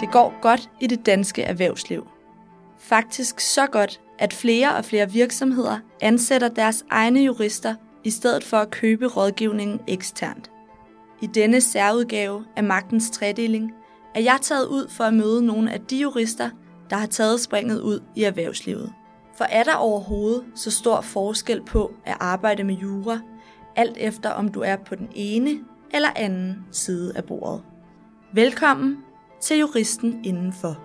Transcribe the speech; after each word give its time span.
Det 0.00 0.10
går 0.10 0.34
godt 0.42 0.70
i 0.80 0.86
det 0.86 1.06
danske 1.06 1.42
erhvervsliv. 1.42 2.06
Faktisk 2.78 3.40
så 3.40 3.66
godt, 3.66 4.00
at 4.18 4.32
flere 4.32 4.76
og 4.76 4.84
flere 4.84 5.10
virksomheder 5.10 5.78
ansætter 6.00 6.48
deres 6.48 6.84
egne 6.90 7.20
jurister 7.20 7.74
i 8.04 8.10
stedet 8.10 8.44
for 8.44 8.56
at 8.56 8.70
købe 8.70 9.06
rådgivningen 9.06 9.80
eksternt. 9.88 10.50
I 11.22 11.26
denne 11.26 11.60
særudgave 11.60 12.44
af 12.56 12.64
Magtens 12.64 13.10
Tredeling 13.10 13.72
er 14.14 14.20
jeg 14.20 14.38
taget 14.42 14.66
ud 14.66 14.88
for 14.88 15.04
at 15.04 15.14
møde 15.14 15.46
nogle 15.46 15.72
af 15.72 15.80
de 15.80 15.96
jurister, 15.96 16.50
der 16.90 16.96
har 16.96 17.06
taget 17.06 17.40
springet 17.40 17.80
ud 17.80 18.00
i 18.16 18.22
erhvervslivet. 18.22 18.92
For 19.36 19.44
er 19.44 19.62
der 19.62 19.74
overhovedet 19.74 20.44
så 20.54 20.70
stor 20.70 21.00
forskel 21.00 21.62
på 21.62 21.94
at 22.04 22.16
arbejde 22.20 22.64
med 22.64 22.74
jura, 22.74 23.20
alt 23.76 23.96
efter 24.00 24.30
om 24.30 24.48
du 24.48 24.60
er 24.60 24.76
på 24.76 24.94
den 24.94 25.08
ene 25.14 25.58
eller 25.94 26.10
anden 26.16 26.66
side 26.72 27.16
af 27.16 27.24
bordet? 27.24 27.62
Velkommen 28.32 29.05
til 29.40 29.58
Juristen 29.58 30.24
Indenfor. 30.24 30.76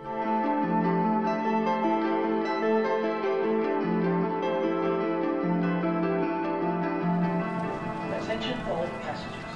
Attention 8.21 8.57
all 8.71 8.87
passengers. 9.07 9.53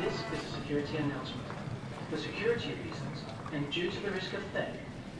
This 0.00 0.14
is 0.32 0.38
a 0.46 0.50
security 0.58 0.96
announcement. 0.96 1.46
For 2.10 2.16
security 2.16 2.70
reasons, 2.84 3.18
and 3.54 3.62
due 3.76 3.90
to 3.90 3.98
the 4.06 4.12
risk 4.18 4.32
of 4.38 4.42
theft, 4.54 4.78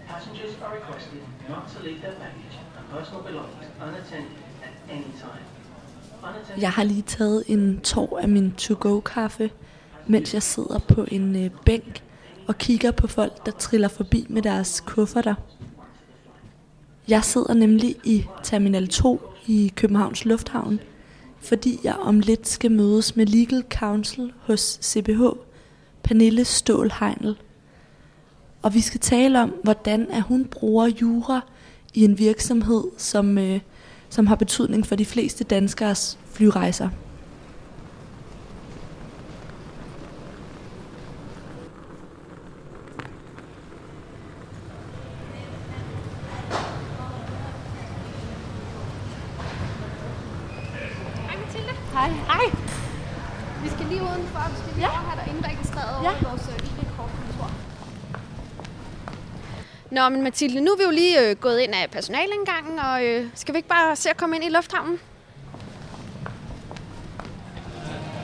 passengers 0.08 0.52
are 0.64 0.74
requested 0.78 1.20
not 1.48 1.64
to 1.72 1.76
leave 1.86 2.00
their 2.00 2.16
baggage 2.22 2.56
and 2.76 2.84
personal 2.96 3.22
belongings 3.22 3.66
unattended 3.86 4.38
at 4.66 4.74
any 4.96 5.12
time. 5.24 5.44
Jeg 6.60 6.72
har 6.72 6.84
lige 6.84 7.02
taget 7.02 7.44
en 7.46 7.80
tår 7.80 8.18
af 8.18 8.28
min 8.28 8.52
to-go-kaffe, 8.52 9.50
mens 10.06 10.34
jeg 10.34 10.42
sidder 10.42 10.78
på 10.78 11.06
en 11.08 11.44
øh, 11.44 11.50
bænk 11.64 12.02
og 12.48 12.58
kigger 12.58 12.90
på 12.90 13.06
folk, 13.06 13.46
der 13.46 13.52
triller 13.52 13.88
forbi 13.88 14.26
med 14.28 14.42
deres 14.42 14.82
kufferter. 14.86 15.34
Jeg 17.08 17.24
sidder 17.24 17.54
nemlig 17.54 17.96
i 18.04 18.24
Terminal 18.42 18.88
2 18.88 19.20
i 19.46 19.72
Københavns 19.76 20.24
Lufthavn, 20.24 20.80
fordi 21.40 21.80
jeg 21.84 21.94
om 21.94 22.20
lidt 22.20 22.48
skal 22.48 22.72
mødes 22.72 23.16
med 23.16 23.26
Legal 23.26 23.64
Counsel 23.70 24.32
hos 24.40 24.78
CBH, 24.82 25.22
Pernille 26.02 26.44
Stål 26.44 26.92
Heinl. 27.00 27.36
Og 28.62 28.74
vi 28.74 28.80
skal 28.80 29.00
tale 29.00 29.42
om, 29.42 29.54
hvordan 29.62 30.10
at 30.10 30.22
hun 30.22 30.44
bruger 30.44 30.86
jura 30.86 31.40
i 31.94 32.04
en 32.04 32.18
virksomhed, 32.18 32.84
som, 32.98 33.38
øh, 33.38 33.60
som 34.08 34.26
har 34.26 34.36
betydning 34.36 34.86
for 34.86 34.96
de 34.96 35.04
fleste 35.04 35.44
danskers 35.44 36.18
flyrejser. 36.32 36.88
Hej 51.26 51.36
Mathilde. 51.40 51.72
Hej. 51.92 52.08
Hej. 52.30 52.46
Vi 53.62 53.68
skal 53.68 53.86
lige 53.86 54.02
udenfor. 54.02 54.42
Vi 54.50 54.56
skal 54.62 54.74
lige 54.74 54.86
ja. 54.86 54.90
over 54.92 55.02
her, 55.08 55.14
der 55.16 55.22
er 55.22 55.36
indregistreret 55.36 56.04
Ja. 56.04 56.10
over 56.10 56.20
i 56.20 56.24
vores 56.30 56.48
øh, 56.48 56.66
ID-kortkontor. 56.68 57.50
Nå, 59.96 60.08
men 60.08 60.22
Mathilde, 60.22 60.60
nu 60.60 60.70
er 60.72 60.76
vi 60.76 60.82
jo 60.82 60.90
lige 60.90 61.20
øh, 61.20 61.36
gået 61.36 61.58
ind 61.60 61.74
af 61.74 61.90
personalindgangen, 61.90 62.78
og 62.78 63.04
øh, 63.04 63.26
skal 63.34 63.54
vi 63.54 63.58
ikke 63.58 63.68
bare 63.68 63.96
se 63.96 64.10
at 64.10 64.16
komme 64.16 64.36
ind 64.36 64.44
i 64.44 64.48
lufthavnen? 64.48 64.98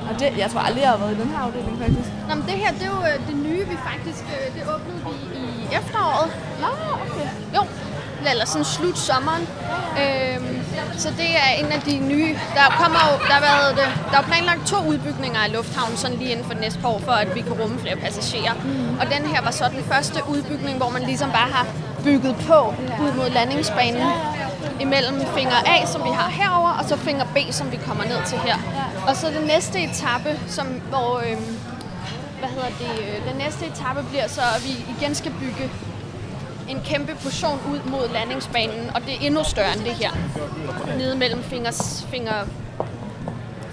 Og 0.09 0.21
det, 0.21 0.39
jeg 0.39 0.51
tror 0.51 0.61
aldrig, 0.61 0.83
jeg 0.83 0.91
har 0.91 0.97
været 0.97 1.17
i 1.17 1.21
den 1.21 1.29
her 1.29 1.39
afdeling, 1.39 1.79
faktisk. 1.79 2.09
Nå, 2.29 2.35
men 2.35 2.45
det 2.45 2.53
her, 2.63 2.73
det 2.73 2.83
er 2.83 2.93
jo 2.97 3.01
øh, 3.11 3.27
det 3.29 3.37
nye, 3.47 3.65
vi 3.73 3.77
faktisk, 3.91 4.25
øh, 4.35 4.55
det 4.57 4.63
åbnede 4.75 4.99
vi 5.05 5.41
i 5.63 5.75
efteråret. 5.79 6.29
Nå, 6.65 6.71
okay. 7.05 7.29
Jo, 7.57 7.63
eller 8.31 8.47
sådan 8.47 8.65
slut 8.65 8.99
sommeren. 8.99 9.43
Øhm, 10.03 10.62
så 10.97 11.09
det 11.11 11.31
er 11.45 11.51
en 11.61 11.73
af 11.73 11.81
de 11.81 11.99
nye. 11.99 12.35
Der 12.55 12.67
kommer 12.81 13.01
jo, 13.09 13.13
der 13.29 13.35
har 13.35 13.45
været, 13.51 13.73
øh, 13.79 14.11
der 14.13 14.19
er 14.19 14.23
planlagt 14.23 14.67
to 14.67 14.77
udbygninger 14.93 15.41
af 15.41 15.53
lufthavnen 15.53 15.97
sådan 15.97 16.17
lige 16.19 16.31
inden 16.31 16.47
for 16.47 16.55
næste 16.55 16.79
par 16.81 16.89
år, 16.89 16.99
for 16.99 17.13
at 17.13 17.35
vi 17.35 17.41
kan 17.41 17.53
rumme 17.53 17.79
flere 17.79 17.97
passagerer. 17.97 18.55
Mm. 18.55 18.99
Og 19.01 19.07
den 19.15 19.23
her 19.33 19.43
var 19.43 19.51
så 19.51 19.65
den 19.77 19.85
første 19.85 20.21
udbygning, 20.29 20.77
hvor 20.77 20.91
man 20.91 21.03
ligesom 21.03 21.31
bare 21.31 21.51
har 21.59 21.67
bygget 22.05 22.37
på 22.49 22.75
ud 23.05 23.13
mod 23.17 23.31
landingsbanen 23.31 24.09
imellem 24.81 25.21
finger 25.37 25.57
A, 25.67 25.87
som 25.87 26.05
vi 26.05 26.11
har 26.11 26.29
herover, 26.31 26.71
og 26.71 26.85
så 26.89 26.97
finger 26.97 27.25
B, 27.25 27.39
som 27.51 27.73
vi 27.73 27.79
kommer 27.87 28.05
ned 28.05 28.21
til 28.27 28.39
her. 28.39 28.57
Og 29.09 29.17
så 29.17 29.27
den 29.39 29.47
næste 29.47 29.79
etape, 29.81 30.41
som, 30.49 30.67
hvor, 30.67 31.23
øhm, 31.27 31.59
hvad 32.39 32.49
hedder 32.49 32.73
det, 32.83 32.93
øh, 33.03 33.29
den 33.29 33.37
næste 33.45 33.67
etape 33.67 34.03
bliver 34.11 34.29
så, 34.29 34.41
at 34.57 34.65
vi 34.65 34.95
igen 34.99 35.15
skal 35.15 35.33
bygge 35.41 35.71
en 36.73 36.81
kæmpe 36.85 37.15
portion 37.23 37.61
ud 37.73 37.91
mod 37.91 38.09
landingsbanen, 38.13 38.91
og 38.95 39.01
det 39.01 39.15
er 39.15 39.27
endnu 39.27 39.45
større 39.45 39.73
end 39.77 39.85
det 39.85 39.93
her. 39.93 40.11
Nede 40.99 41.17
mellem 41.17 41.43
fingers, 41.43 42.07
finger, 42.11 42.47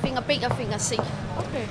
finger 0.04 0.22
B 0.22 0.30
og 0.50 0.58
finger 0.58 0.78
C. 0.78 0.92
okay. 1.38 1.66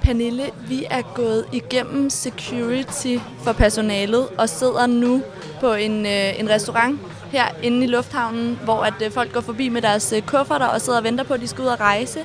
Pernille, 0.00 0.50
vi 0.68 0.86
er 0.90 1.02
gået 1.14 1.44
igennem 1.52 2.10
security 2.10 3.16
for 3.42 3.52
personalet 3.52 4.28
og 4.38 4.48
sidder 4.48 4.86
nu 4.86 5.22
på 5.60 5.72
en, 5.72 6.06
øh, 6.06 6.40
en 6.40 6.48
restaurant 6.48 7.00
her 7.30 7.44
inde 7.62 7.84
i 7.84 7.86
lufthavnen, 7.86 8.58
hvor 8.64 8.82
at 8.82 8.94
øh, 9.04 9.10
folk 9.12 9.32
går 9.32 9.40
forbi 9.40 9.68
med 9.68 9.82
deres 9.82 10.12
øh, 10.12 10.22
kufferter 10.22 10.66
og 10.66 10.80
sidder 10.80 10.98
og 10.98 11.04
venter 11.04 11.24
på, 11.24 11.34
at 11.34 11.40
de 11.40 11.46
skal 11.48 11.62
ud 11.62 11.68
og 11.68 11.80
rejse. 11.80 12.20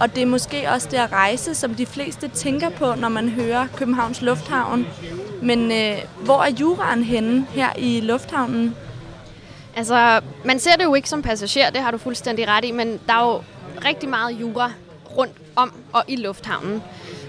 Og 0.00 0.14
det 0.14 0.22
er 0.22 0.26
måske 0.26 0.70
også 0.70 0.88
det 0.90 0.96
at 0.96 1.12
rejse, 1.12 1.54
som 1.54 1.74
de 1.74 1.86
fleste 1.86 2.28
tænker 2.28 2.68
på, 2.68 2.94
når 2.94 3.08
man 3.08 3.28
hører 3.28 3.66
Københavns 3.76 4.22
Lufthavn. 4.22 4.86
Men 5.42 5.72
øh, 5.72 5.98
hvor 6.24 6.42
er 6.42 6.50
juraen 6.60 7.02
henne 7.02 7.46
her 7.50 7.68
i 7.78 8.00
lufthavnen? 8.00 8.76
Altså, 9.76 10.20
man 10.44 10.58
ser 10.58 10.76
det 10.76 10.84
jo 10.84 10.94
ikke 10.94 11.08
som 11.08 11.22
passager, 11.22 11.70
det 11.70 11.80
har 11.80 11.90
du 11.90 11.98
fuldstændig 11.98 12.48
ret 12.48 12.64
i, 12.64 12.70
men 12.70 13.00
der 13.06 13.12
er 13.12 13.32
jo 13.32 13.42
rigtig 13.84 14.08
meget 14.08 14.40
jura 14.40 14.72
rundt 15.16 15.32
om 15.56 15.72
og 15.92 16.04
i 16.08 16.16
lufthavnen. 16.16 16.82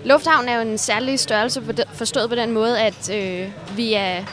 Lufthavnen 0.05 0.49
er 0.49 0.55
jo 0.55 0.61
en 0.61 0.77
særlig 0.77 1.19
størrelse 1.19 1.63
forstået 1.93 2.29
på 2.29 2.35
den 2.35 2.51
måde, 2.51 2.79
at 2.79 3.09
øh, 3.13 3.47
vi 3.75 3.93
er 3.93 4.23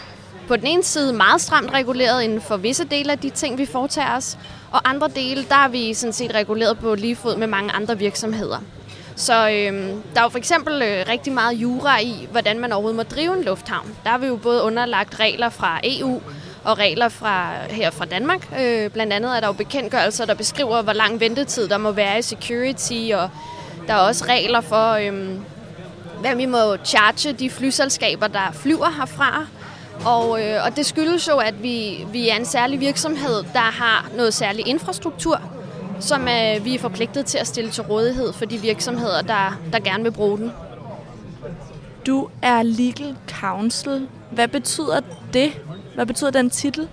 på 0.49 0.57
den 0.57 0.67
ene 0.67 0.83
side 0.83 1.13
meget 1.13 1.41
stramt 1.41 1.73
reguleret 1.73 2.23
inden 2.23 2.41
for 2.41 2.57
visse 2.57 2.85
dele 2.85 3.13
af 3.13 3.19
de 3.19 3.31
ting, 3.31 3.59
vi 3.59 3.67
foretager 3.67 4.17
os, 4.17 4.39
og 4.71 4.89
andre 4.89 5.09
dele, 5.09 5.45
der 5.49 5.57
er 5.57 5.69
vi 5.69 5.95
sådan 5.95 6.13
set 6.13 6.35
reguleret 6.35 6.79
på 6.79 6.95
lige 6.95 7.17
fod 7.17 7.37
med 7.37 7.47
mange 7.47 7.73
andre 7.73 7.99
virksomheder. 7.99 8.59
Så 9.17 9.51
øhm, 9.51 10.03
der 10.15 10.21
er 10.21 10.23
jo 10.23 10.29
for 10.29 10.39
eksempel 10.39 10.83
øh, 10.83 11.05
rigtig 11.09 11.33
meget 11.33 11.55
jura 11.55 12.01
i, 12.01 12.29
hvordan 12.31 12.59
man 12.59 12.73
overhovedet 12.73 12.97
må 12.97 13.03
drive 13.03 13.37
en 13.39 13.45
lufthavn. 13.45 13.95
Der 14.05 14.11
har 14.11 14.19
vi 14.19 14.27
jo 14.27 14.37
både 14.37 14.63
underlagt 14.63 15.21
regler 15.21 15.49
fra 15.49 15.81
EU 15.85 16.21
og 16.65 16.79
regler 16.79 17.09
fra 17.09 17.51
her 17.71 17.91
fra 17.91 18.05
Danmark. 18.05 18.49
Øh, 18.61 18.91
blandt 18.91 19.13
andet 19.13 19.37
er 19.37 19.41
der 19.41 19.47
jo 19.47 19.53
bekendtgørelser, 19.53 20.27
der 20.27 20.35
beskriver, 20.35 20.83
hvor 20.83 20.93
lang 20.93 21.21
ventetid 21.21 21.69
der 21.69 21.79
må 21.79 21.91
være 21.91 22.19
i 22.19 22.23
security, 22.23 23.11
og 23.15 23.31
der 23.87 23.95
er 23.95 23.99
også 23.99 24.25
regler 24.29 24.61
for, 24.61 24.93
øhm, 24.93 25.45
hvad 26.21 26.37
vi 26.37 26.47
må 26.47 26.77
charge 26.85 27.33
de 27.33 27.51
flyselskaber, 27.51 28.27
der 28.27 28.53
flyver 28.53 28.91
herfra. 28.99 29.47
Og, 30.05 30.43
øh, 30.43 30.65
og 30.65 30.77
det 30.77 30.87
skyldes 30.87 31.29
jo, 31.29 31.37
at 31.37 31.63
vi, 31.63 32.07
vi 32.13 32.29
er 32.29 32.37
en 32.37 32.45
særlig 32.45 32.81
virksomhed, 32.81 33.45
der 33.53 33.59
har 33.59 34.11
noget 34.17 34.35
særlig 34.35 34.67
infrastruktur, 34.67 35.41
som 36.01 36.29
øh, 36.29 36.65
vi 36.65 36.75
er 36.75 36.79
forpligtet 36.79 37.27
til 37.27 37.39
at 37.39 37.47
stille 37.47 37.71
til 37.71 37.83
rådighed 37.83 38.33
for 38.33 38.45
de 38.45 38.59
virksomheder, 38.59 39.23
der, 39.23 39.61
der 39.73 39.81
gerne 39.81 40.03
vil 40.03 40.13
bruge 40.13 40.39
den. 40.39 40.53
Du 42.07 42.29
er 42.43 42.63
legal 42.63 43.17
counsel. 43.41 44.09
Hvad 44.31 44.49
betyder 44.49 45.01
det? 45.33 45.53
Hvad 45.95 46.07
betyder 46.07 46.31
den 46.31 46.51
titel? 46.51 46.89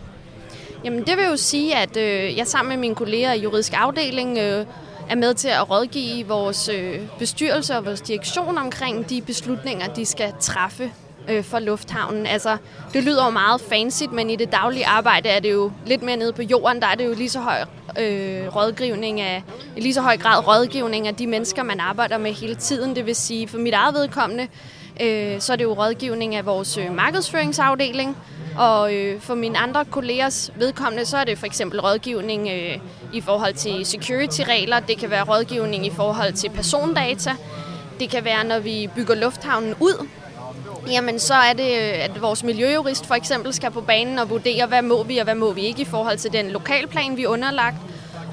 Jamen 0.84 1.00
det 1.00 1.18
vil 1.18 1.26
jo 1.26 1.38
sige, 1.38 1.76
at 1.76 1.98
øh, 1.98 2.38
jeg 2.38 2.48
sammen 2.48 2.70
med 2.70 2.78
mine 2.78 2.96
kolleger 2.96 3.34
i 3.34 3.42
juridisk 3.42 3.74
afdeling 3.76 4.38
øh, 4.38 4.66
er 5.10 5.16
med 5.16 5.34
til 5.34 5.48
at 5.48 5.70
rådgive 5.70 6.28
vores 6.28 6.70
øh, 6.70 7.00
bestyrelse 7.20 7.78
og 7.78 7.86
vores 7.86 8.02
direktion 8.02 8.58
omkring 8.58 9.10
de 9.10 9.22
beslutninger, 9.22 9.94
de 9.94 10.06
skal 10.06 10.34
træffe 10.40 10.92
øh, 11.28 11.44
for 11.44 11.60
lufthavnen. 11.60 12.26
Altså, 12.26 12.58
det 12.94 13.04
lyder 13.04 13.26
jo 13.26 13.32
meget 13.32 13.62
fancy, 13.62 14.04
men 14.12 14.30
i 14.30 14.36
det 14.36 14.52
daglige 14.52 14.88
arbejde 14.88 15.30
er 15.30 15.40
det 15.40 15.52
jo 15.52 15.72
lidt 15.86 16.02
mere 16.02 16.18
nede 16.18 16.34
på 16.34 16.42
jorden. 16.42 16.82
Der 16.82 16.88
er 16.88 16.96
det 16.96 17.06
jo 17.06 17.14
lige 17.14 17.30
så 17.30 17.40
høj 17.40 17.58
øh, 18.00 18.56
rådgivning 18.56 19.22
af, 19.22 19.44
i 19.78 19.82
lige 19.82 19.94
så 19.94 20.02
høj 20.02 20.18
grad 20.18 20.48
rådgivning 20.48 21.08
af 21.08 21.16
de 21.16 21.28
mennesker, 21.28 21.64
man 21.64 21.80
arbejder 21.80 22.18
med 22.18 22.34
hele 22.34 22.56
tiden. 22.56 22.96
Det 22.96 23.06
vil 23.06 23.16
sige, 23.16 23.48
for 23.48 23.58
mit 23.58 23.74
eget 23.74 23.96
vedkommende, 23.96 24.48
øh, 25.02 25.42
så 25.42 25.54
er 25.54 25.58
det 25.58 25.64
jo 25.64 25.74
rådgivning 25.74 26.36
af 26.36 26.46
vores 26.46 26.78
øh, 26.78 26.96
markedsføringsafdeling, 26.96 28.18
og 28.58 28.94
øh, 28.94 29.22
for 29.22 29.36
mine 29.36 29.58
andre 29.58 29.86
kollegers 29.86 30.52
vedkommende, 30.56 31.06
så 31.06 31.18
er 31.18 31.24
det 31.24 31.38
for 31.38 31.46
eksempel 31.46 31.82
rådgivning 31.82 32.50
øh, 32.50 32.78
i 33.14 33.22
forhold 33.22 33.54
til 33.54 33.86
security-regler. 33.86 34.80
Det 34.80 34.98
kan 34.98 35.10
være 35.10 35.24
rådgivning 35.24 35.86
i 35.86 35.90
forhold 35.90 36.34
til 36.34 36.50
persondata. 36.50 37.32
Det 38.00 38.10
kan 38.10 38.26
være, 38.26 38.44
når 38.44 38.60
vi 38.60 38.90
bygger 38.96 39.16
lufthavnen 39.16 39.76
ud, 39.80 40.08
jamen 40.88 41.20
så 41.20 41.34
er 41.34 41.54
det, 41.54 41.68
øh, 41.68 42.04
at 42.04 42.22
vores 42.22 42.44
miljøjurist 42.44 43.06
for 43.06 43.16
eksempel 43.16 43.54
skal 43.54 43.72
på 43.72 43.82
banen 43.82 44.20
og 44.20 44.30
vurdere, 44.30 44.66
hvad 44.66 44.82
må 44.82 45.04
vi 45.04 45.18
og 45.18 45.24
hvad 45.24 45.36
må 45.36 45.52
vi 45.52 45.62
ikke 45.62 45.82
i 45.82 45.86
forhold 45.86 46.18
til 46.18 46.34
den 46.34 46.52
lokalplan, 46.52 47.18
vi 47.18 47.24
er 47.24 47.28
underlagt. 47.28 47.78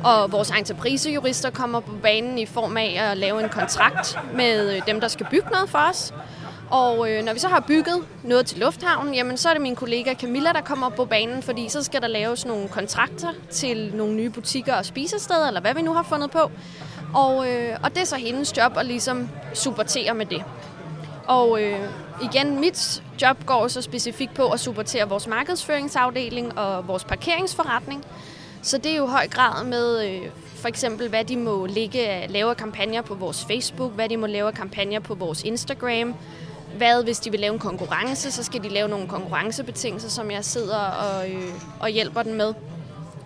Og 0.04 0.32
vores 0.32 0.50
entreprisejurister 0.50 1.50
kommer 1.50 1.80
på 1.80 1.92
banen 2.02 2.38
i 2.38 2.46
form 2.46 2.76
af 2.76 2.98
at 3.00 3.16
lave 3.16 3.42
en 3.42 3.48
kontrakt 3.48 4.18
med 4.34 4.76
øh, 4.76 4.82
dem, 4.86 5.00
der 5.00 5.08
skal 5.08 5.26
bygge 5.30 5.50
noget 5.50 5.70
for 5.70 5.78
os. 5.90 6.14
Og 6.70 7.10
øh, 7.10 7.24
når 7.24 7.32
vi 7.32 7.38
så 7.38 7.48
har 7.48 7.60
bygget 7.60 8.04
noget 8.24 8.46
til 8.46 8.58
lufthavnen, 8.58 9.14
jamen 9.14 9.36
så 9.36 9.48
er 9.48 9.52
det 9.52 9.62
min 9.62 9.76
kollega 9.76 10.14
Camilla, 10.14 10.52
der 10.52 10.60
kommer 10.60 10.88
på 10.88 11.04
banen, 11.04 11.42
fordi 11.42 11.68
så 11.68 11.82
skal 11.82 12.02
der 12.02 12.08
laves 12.08 12.46
nogle 12.46 12.68
kontrakter 12.68 13.28
til 13.50 13.92
nogle 13.94 14.14
nye 14.14 14.30
butikker 14.30 14.74
og 14.74 14.84
spisesteder, 14.84 15.46
eller 15.46 15.60
hvad 15.60 15.74
vi 15.74 15.82
nu 15.82 15.92
har 15.94 16.02
fundet 16.02 16.30
på. 16.30 16.50
Og, 17.14 17.48
øh, 17.48 17.76
og 17.82 17.90
det 17.90 18.00
er 18.00 18.06
så 18.06 18.16
hendes 18.16 18.56
job 18.56 18.76
at 18.76 18.86
ligesom 18.86 19.28
supportere 19.54 20.14
med 20.14 20.26
det. 20.26 20.44
Og 21.26 21.62
øh, 21.62 21.78
igen, 22.22 22.60
mit 22.60 23.02
job 23.22 23.46
går 23.46 23.68
så 23.68 23.82
specifikt 23.82 24.34
på 24.34 24.50
at 24.50 24.60
supportere 24.60 25.08
vores 25.08 25.26
markedsføringsafdeling 25.26 26.58
og 26.58 26.88
vores 26.88 27.04
parkeringsforretning. 27.04 28.04
Så 28.62 28.78
det 28.78 28.92
er 28.92 28.96
jo 28.96 29.06
i 29.06 29.10
høj 29.10 29.28
grad 29.28 29.64
med 29.64 30.08
øh, 30.08 30.30
for 30.54 30.68
eksempel, 30.68 31.08
hvad 31.08 31.24
de 31.24 31.36
må 31.36 31.66
ligge, 31.66 32.26
lave 32.26 32.54
kampagner 32.54 33.02
på 33.02 33.14
vores 33.14 33.44
Facebook, 33.44 33.92
hvad 33.92 34.08
de 34.08 34.16
må 34.16 34.26
lave 34.26 34.52
kampagner 34.52 35.00
på 35.00 35.14
vores 35.14 35.42
Instagram, 35.42 36.14
hvad 36.76 37.04
hvis 37.04 37.18
de 37.18 37.30
vil 37.30 37.40
lave 37.40 37.52
en 37.52 37.58
konkurrence, 37.58 38.30
så 38.30 38.42
skal 38.42 38.62
de 38.62 38.68
lave 38.68 38.88
nogle 38.88 39.08
konkurrencebetingelser, 39.08 40.08
som 40.08 40.30
jeg 40.30 40.44
sidder 40.44 40.78
og, 40.78 41.30
øh, 41.30 41.52
og 41.80 41.88
hjælper 41.88 42.22
den 42.22 42.34
med. 42.34 42.54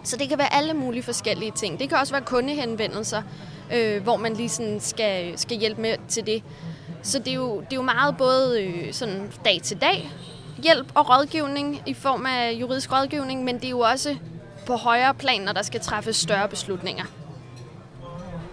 Så 0.04 0.16
det 0.16 0.28
kan 0.28 0.38
være 0.38 0.54
alle 0.54 0.74
mulige 0.74 1.02
forskellige 1.02 1.50
ting. 1.50 1.78
Det 1.78 1.88
kan 1.88 1.98
også 1.98 2.12
være 2.12 2.22
kundehenvendelser, 2.22 3.22
øh, 3.74 4.02
hvor 4.02 4.16
man 4.16 4.34
lige 4.34 4.48
sådan 4.48 4.80
skal, 4.80 5.38
skal 5.38 5.56
hjælpe 5.56 5.80
med 5.80 5.96
til 6.08 6.26
det. 6.26 6.42
Så 7.04 7.18
det 7.18 7.28
er 7.28 7.34
jo, 7.34 7.60
det 7.60 7.72
er 7.72 7.76
jo 7.76 7.82
meget 7.82 8.16
både 8.16 8.62
øh, 8.62 8.92
sådan 8.92 9.32
dag 9.44 9.60
til 9.62 9.80
dag 9.80 10.10
hjælp 10.62 10.92
og 10.94 11.10
rådgivning 11.10 11.82
i 11.86 11.94
form 11.94 12.26
af 12.26 12.52
juridisk 12.60 12.92
rådgivning, 12.92 13.44
men 13.44 13.54
det 13.54 13.64
er 13.64 13.70
jo 13.70 13.80
også 13.80 14.16
på 14.66 14.76
højere 14.76 15.14
plan, 15.14 15.40
når 15.40 15.52
der 15.52 15.62
skal 15.62 15.80
træffes 15.80 16.16
større 16.16 16.48
beslutninger. 16.48 17.04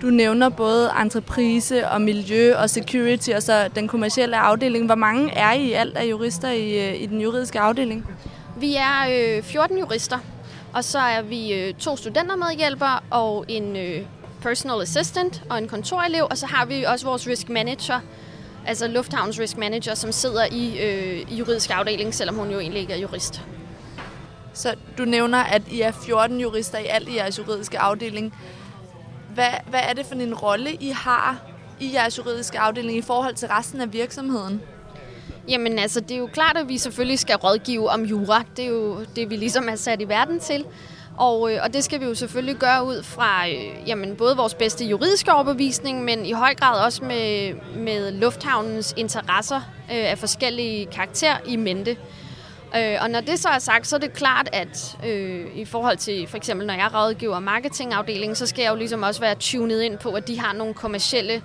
Du 0.02 0.06
nævner 0.06 0.50
både 0.50 0.92
entreprise 1.02 1.88
og 1.88 2.02
miljø 2.02 2.56
og 2.56 2.70
security 2.70 3.30
og 3.30 3.44
så 3.44 3.70
den 3.76 3.88
kommercielle 3.88 4.38
afdeling. 4.38 4.86
Hvor 4.86 4.96
mange 4.96 5.32
er 5.32 5.52
I 5.52 5.72
alt 5.72 5.98
af 5.98 6.06
jurister 6.06 6.50
i, 6.50 6.90
øh, 6.90 7.02
i 7.02 7.06
den 7.06 7.22
juridiske 7.22 7.60
afdeling? 7.60 8.08
Vi 8.58 8.76
er 8.76 9.36
øh, 9.38 9.44
14 9.44 9.78
jurister, 9.78 10.18
og 10.74 10.84
så 10.84 11.00
er 11.00 11.22
vi 11.22 11.54
øh, 11.54 11.74
to 11.74 11.98
studentermedhjælpere 11.98 13.00
og 13.10 13.46
en 13.48 13.76
øh, 13.76 14.02
personal 14.42 14.82
assistant 14.82 15.44
og 15.50 15.58
en 15.58 15.68
kontorelev, 15.68 16.28
og 16.30 16.38
så 16.38 16.46
har 16.46 16.66
vi 16.66 16.84
også 16.84 17.06
vores 17.06 17.28
risk 17.28 17.50
manager, 17.50 18.00
altså 18.68 18.88
Lufthavns 18.88 19.40
risk 19.40 19.58
manager, 19.58 19.96
som 19.96 20.12
sidder 20.12 20.46
i, 20.52 20.80
øh, 20.80 21.40
juridisk 21.40 21.70
afdeling, 21.70 22.14
selvom 22.14 22.36
hun 22.36 22.52
jo 22.52 22.60
egentlig 22.60 22.82
ikke 22.82 22.94
er 22.94 22.98
jurist. 22.98 23.42
Så 24.54 24.76
du 24.98 25.06
nævner, 25.06 25.38
at 25.38 25.62
I 25.72 25.82
er 25.82 25.92
14 25.92 26.40
jurister 26.40 26.78
i 26.78 26.86
alt 26.86 27.10
i 27.10 27.16
jeres 27.16 27.38
juridiske 27.38 27.80
afdeling. 27.80 28.34
Hvad, 29.34 29.52
hvad 29.70 29.80
er 29.90 29.94
det 29.94 30.06
for 30.06 30.16
en 30.16 30.36
rolle, 30.36 30.74
I 30.74 30.90
har 30.90 31.38
i 31.80 31.94
jeres 31.94 32.18
juridiske 32.18 32.60
afdeling 32.60 32.98
i 32.98 33.02
forhold 33.02 33.36
til 33.36 33.48
resten 33.48 33.82
af 33.82 33.94
virksomheden? 33.94 34.62
Jamen 35.48 35.80
altså, 35.80 36.00
det 36.00 36.12
er 36.12 36.18
jo 36.18 36.30
klart, 36.34 36.58
at 36.58 36.70
vi 36.70 36.78
selvfølgelig 36.78 37.20
skal 37.20 37.36
rådgive 37.36 37.90
om 37.90 38.04
jura. 38.04 38.44
Det 38.58 38.66
er 38.66 38.70
jo 38.70 39.06
det, 39.16 39.30
vi 39.30 39.36
ligesom 39.36 39.70
er 39.70 39.76
sat 39.76 40.02
i 40.02 40.08
verden 40.08 40.40
til. 40.40 40.66
Og, 41.18 41.54
øh, 41.54 41.60
og 41.64 41.74
det 41.74 41.84
skal 41.84 42.00
vi 42.00 42.06
jo 42.06 42.16
selvfølgelig 42.16 42.56
gøre 42.56 42.86
ud 42.86 43.04
fra 43.04 43.48
øh, 43.50 43.90
jamen, 43.90 44.16
både 44.16 44.38
vores 44.38 44.54
bedste 44.54 44.86
juridiske 44.86 45.34
overbevisning, 45.34 46.04
men 46.04 46.26
i 46.26 46.32
høj 46.32 46.56
grad 46.56 46.86
også 46.86 47.04
med, 47.04 47.54
med 47.76 48.12
lufthavnens 48.12 48.94
interesser 48.98 49.62
øh, 49.92 50.12
af 50.12 50.18
forskellige 50.18 50.86
karakter 50.86 51.38
i 51.46 51.56
mente. 51.56 51.98
Øh, 52.78 52.98
og 53.02 53.10
når 53.10 53.22
det 53.22 53.40
så 53.40 53.50
er 53.50 53.60
sagt, 53.60 53.88
så 53.88 53.96
er 53.96 54.00
det 54.00 54.14
klart, 54.14 54.50
at 54.54 54.98
øh, 55.06 55.46
i 55.56 55.66
forhold 55.66 55.98
til 55.98 56.28
for 56.28 56.38
eksempel, 56.38 56.68
når 56.68 56.74
jeg 56.74 56.90
rådgiver 56.94 57.40
marketingafdelingen, 57.40 58.36
så 58.36 58.46
skal 58.46 58.62
jeg 58.62 58.72
jo 58.72 58.76
ligesom 58.76 59.04
også 59.04 59.22
være 59.22 59.36
tunet 59.36 59.82
ind 59.82 59.98
på, 59.98 60.10
at 60.10 60.28
de 60.28 60.40
har 60.40 60.54
nogle 60.54 60.74
kommercielle 60.74 61.42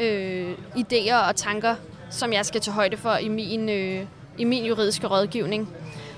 øh, 0.00 0.52
idéer 0.76 1.28
og 1.28 1.36
tanker, 1.36 1.74
som 2.10 2.32
jeg 2.32 2.46
skal 2.46 2.60
tage 2.60 2.74
højde 2.74 2.96
for 2.96 3.16
i 3.16 3.28
min, 3.28 3.68
øh, 3.68 4.04
i 4.38 4.44
min 4.44 4.64
juridiske 4.64 5.06
rådgivning. 5.06 5.68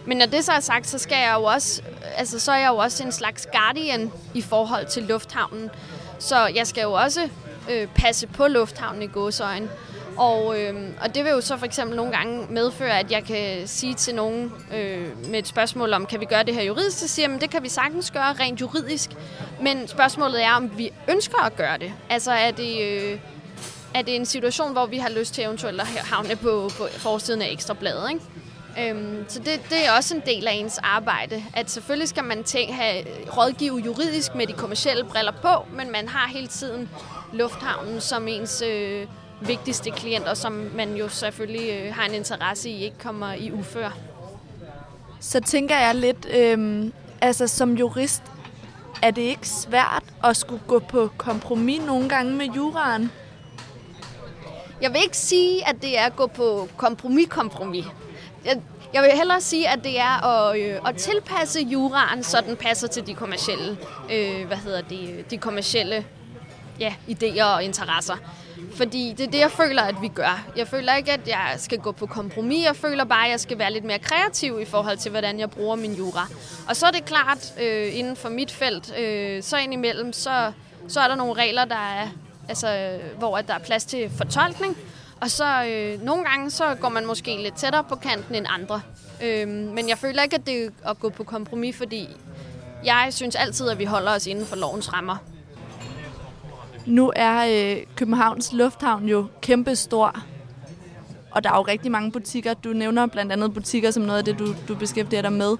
Men 0.06 0.16
når 0.16 0.26
det 0.26 0.44
så 0.44 0.52
er 0.52 0.60
sagt, 0.60 0.86
så 0.86 0.98
skal 0.98 1.18
jeg 1.18 1.34
jo 1.38 1.44
også, 1.44 1.82
altså 2.16 2.38
så 2.38 2.52
er 2.52 2.56
jeg 2.58 2.68
jo 2.68 2.76
også 2.76 3.04
en 3.04 3.12
slags 3.12 3.48
guardian 3.52 4.12
i 4.34 4.42
forhold 4.42 4.86
til 4.86 5.02
lufthavnen. 5.02 5.70
Så 6.18 6.46
jeg 6.46 6.66
skal 6.66 6.82
jo 6.82 6.92
også 6.92 7.28
øh, 7.70 7.88
passe 7.94 8.26
på 8.26 8.46
lufthavnen 8.46 9.02
i 9.02 9.06
gåsøjen. 9.06 9.70
Og, 10.16 10.60
øh, 10.60 10.74
og 11.02 11.14
det 11.14 11.24
vil 11.24 11.30
jo 11.30 11.40
så 11.40 11.56
for 11.56 11.66
eksempel 11.66 11.96
nogle 11.96 12.12
gange 12.12 12.46
medføre, 12.50 12.98
at 12.98 13.10
jeg 13.10 13.24
kan 13.24 13.68
sige 13.68 13.94
til 13.94 14.14
nogen 14.14 14.52
øh, 14.74 15.28
med 15.28 15.38
et 15.38 15.46
spørgsmål 15.46 15.92
om, 15.92 16.06
kan 16.06 16.20
vi 16.20 16.24
gøre 16.24 16.42
det 16.42 16.54
her 16.54 16.62
juridisk? 16.62 16.98
Så 16.98 17.08
siger 17.08 17.30
jeg, 17.30 17.40
det 17.40 17.50
kan 17.50 17.62
vi 17.62 17.68
sagtens 17.68 18.10
gøre 18.10 18.32
rent 18.32 18.60
juridisk. 18.60 19.10
Men 19.60 19.88
spørgsmålet 19.88 20.44
er, 20.44 20.52
om 20.52 20.78
vi 20.78 20.92
ønsker 21.08 21.44
at 21.44 21.56
gøre 21.56 21.78
det. 21.78 21.92
Altså 22.10 22.32
er 22.32 22.50
det, 22.50 22.82
øh, 22.82 23.18
er 23.94 24.02
det 24.02 24.16
en 24.16 24.26
situation, 24.26 24.72
hvor 24.72 24.86
vi 24.86 24.98
har 24.98 25.08
lyst 25.08 25.34
til 25.34 25.44
eventuelt 25.44 25.80
at 25.80 25.86
havne 25.86 26.36
på, 26.36 26.70
på 26.78 26.86
forsiden 26.96 27.42
af 27.42 27.48
Ekstrabladet, 27.50 28.10
ikke? 28.10 28.24
Øhm, 28.78 29.24
så 29.28 29.38
det, 29.38 29.60
det 29.70 29.86
er 29.86 29.92
også 29.92 30.14
en 30.14 30.22
del 30.26 30.46
af 30.48 30.52
ens 30.52 30.78
arbejde, 30.78 31.44
at 31.54 31.70
selvfølgelig 31.70 32.08
skal 32.08 32.24
man 32.24 32.44
tænke, 32.44 32.72
have 32.72 33.04
rådgive 33.36 33.76
juridisk 33.78 34.34
med 34.34 34.46
de 34.46 34.52
kommercielle 34.52 35.04
briller 35.04 35.32
på, 35.42 35.66
men 35.76 35.92
man 35.92 36.08
har 36.08 36.28
hele 36.28 36.46
tiden 36.46 36.88
lufthavnen 37.32 38.00
som 38.00 38.28
ens 38.28 38.62
øh, 38.62 39.06
vigtigste 39.40 39.90
klienter, 39.90 40.34
som 40.34 40.52
man 40.52 40.94
jo 40.94 41.08
selvfølgelig 41.08 41.70
øh, 41.72 41.94
har 41.94 42.04
en 42.04 42.14
interesse 42.14 42.70
i 42.70 42.84
ikke 42.84 42.98
kommer 42.98 43.32
i 43.32 43.52
ufør. 43.52 43.90
Så 45.20 45.40
tænker 45.40 45.78
jeg 45.78 45.94
lidt, 45.94 46.26
øh, 46.34 46.84
altså 47.20 47.48
som 47.48 47.74
jurist, 47.76 48.22
er 49.02 49.10
det 49.10 49.22
ikke 49.22 49.48
svært 49.48 50.04
at 50.24 50.36
skulle 50.36 50.62
gå 50.66 50.78
på 50.78 51.10
kompromis 51.16 51.80
nogle 51.80 52.08
gange 52.08 52.32
med 52.32 52.46
juraen? 52.46 53.10
Jeg 54.82 54.92
vil 54.92 55.00
ikke 55.02 55.16
sige, 55.16 55.68
at 55.68 55.76
det 55.82 55.98
er 55.98 56.04
at 56.04 56.16
gå 56.16 56.26
på 56.26 56.68
kompromis-kompromis. 56.76 57.84
Jeg, 58.44 58.60
jeg 58.94 59.02
vil 59.02 59.10
hellere 59.10 59.40
sige, 59.40 59.68
at 59.68 59.84
det 59.84 59.98
er 59.98 60.26
at, 60.26 60.60
øh, 60.60 60.78
at 60.86 60.96
tilpasse 60.96 61.60
juraen, 61.60 62.22
så 62.22 62.40
den 62.46 62.56
passer 62.56 62.88
til 62.88 63.06
de 63.06 63.14
kommercielle, 63.14 63.78
øh, 64.12 64.46
hvad 64.46 64.56
hedder 64.56 64.80
det, 64.80 65.30
de 65.30 65.38
kommercielle 65.38 66.04
ja, 66.80 66.94
idéer 67.08 67.44
og 67.44 67.64
interesser. 67.64 68.16
Fordi 68.74 69.14
det 69.18 69.26
er 69.26 69.30
det, 69.30 69.38
jeg 69.38 69.50
føler, 69.50 69.82
at 69.82 69.94
vi 70.02 70.08
gør. 70.08 70.46
Jeg 70.56 70.68
føler 70.68 70.94
ikke, 70.94 71.12
at 71.12 71.28
jeg 71.28 71.54
skal 71.56 71.78
gå 71.78 71.92
på 71.92 72.06
kompromis. 72.06 72.64
Jeg 72.64 72.76
føler 72.76 73.04
bare, 73.04 73.24
at 73.24 73.30
jeg 73.30 73.40
skal 73.40 73.58
være 73.58 73.72
lidt 73.72 73.84
mere 73.84 73.98
kreativ 73.98 74.60
i 74.60 74.64
forhold 74.64 74.98
til, 74.98 75.10
hvordan 75.10 75.38
jeg 75.40 75.50
bruger 75.50 75.76
min 75.76 75.92
jura. 75.92 76.28
Og 76.68 76.76
så 76.76 76.86
er 76.86 76.90
det 76.90 77.04
klart, 77.04 77.52
øh, 77.60 77.98
inden 77.98 78.16
for 78.16 78.28
mit 78.28 78.50
felt, 78.50 78.98
øh, 78.98 79.42
så 79.42 79.56
indimellem, 79.58 80.12
så, 80.12 80.52
så 80.88 81.00
er 81.00 81.08
der 81.08 81.14
nogle 81.14 81.34
regler, 81.34 81.64
der 81.64 82.00
er, 82.00 82.08
altså, 82.48 82.68
øh, 82.76 83.18
hvor 83.18 83.38
at 83.38 83.48
der 83.48 83.54
er 83.54 83.58
plads 83.58 83.84
til 83.84 84.10
fortolkning. 84.16 84.76
Og 85.20 85.30
så 85.30 85.64
øh, 85.64 86.02
nogle 86.02 86.24
gange, 86.24 86.50
så 86.50 86.76
går 86.80 86.88
man 86.88 87.06
måske 87.06 87.42
lidt 87.42 87.54
tættere 87.56 87.84
på 87.84 87.96
kanten 87.96 88.34
end 88.34 88.46
andre. 88.48 88.82
Øh, 89.24 89.48
men 89.48 89.88
jeg 89.88 89.98
føler 89.98 90.22
ikke, 90.22 90.36
at 90.36 90.46
det 90.46 90.64
er 90.64 90.90
at 90.90 91.00
gå 91.00 91.08
på 91.08 91.24
kompromis, 91.24 91.76
fordi 91.76 92.08
jeg 92.84 93.08
synes 93.10 93.36
altid, 93.36 93.68
at 93.68 93.78
vi 93.78 93.84
holder 93.84 94.14
os 94.14 94.26
inden 94.26 94.46
for 94.46 94.56
lovens 94.56 94.92
rammer. 94.92 95.16
Nu 96.86 97.12
er 97.16 97.46
øh, 97.50 97.82
Københavns 97.96 98.52
Lufthavn 98.52 99.08
jo 99.08 99.26
kæmpe 99.42 99.76
stor, 99.76 100.20
og 101.30 101.44
der 101.44 101.52
er 101.52 101.56
jo 101.56 101.62
rigtig 101.62 101.90
mange 101.90 102.12
butikker. 102.12 102.54
Du 102.54 102.68
nævner 102.68 103.06
blandt 103.06 103.32
andet 103.32 103.54
butikker 103.54 103.90
som 103.90 104.02
noget 104.02 104.18
af 104.18 104.24
det, 104.24 104.38
du, 104.38 104.54
du 104.68 104.74
beskæftiger 104.74 105.22
dig 105.22 105.32
med. 105.32 105.56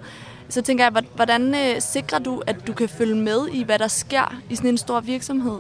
Så 0.49 0.63
tænker 0.63 0.85
jeg, 0.85 1.03
hvordan 1.15 1.55
øh, 1.55 1.81
sikrer 1.81 2.19
du, 2.19 2.43
at 2.47 2.67
du 2.67 2.73
kan 2.73 2.89
følge 2.89 3.15
med 3.15 3.49
i, 3.53 3.63
hvad 3.63 3.79
der 3.79 3.89
sker 3.89 4.41
i 4.51 4.57
sådan 4.57 4.71
en 4.71 4.79
stor 4.79 5.01
virksomhed? 5.01 5.59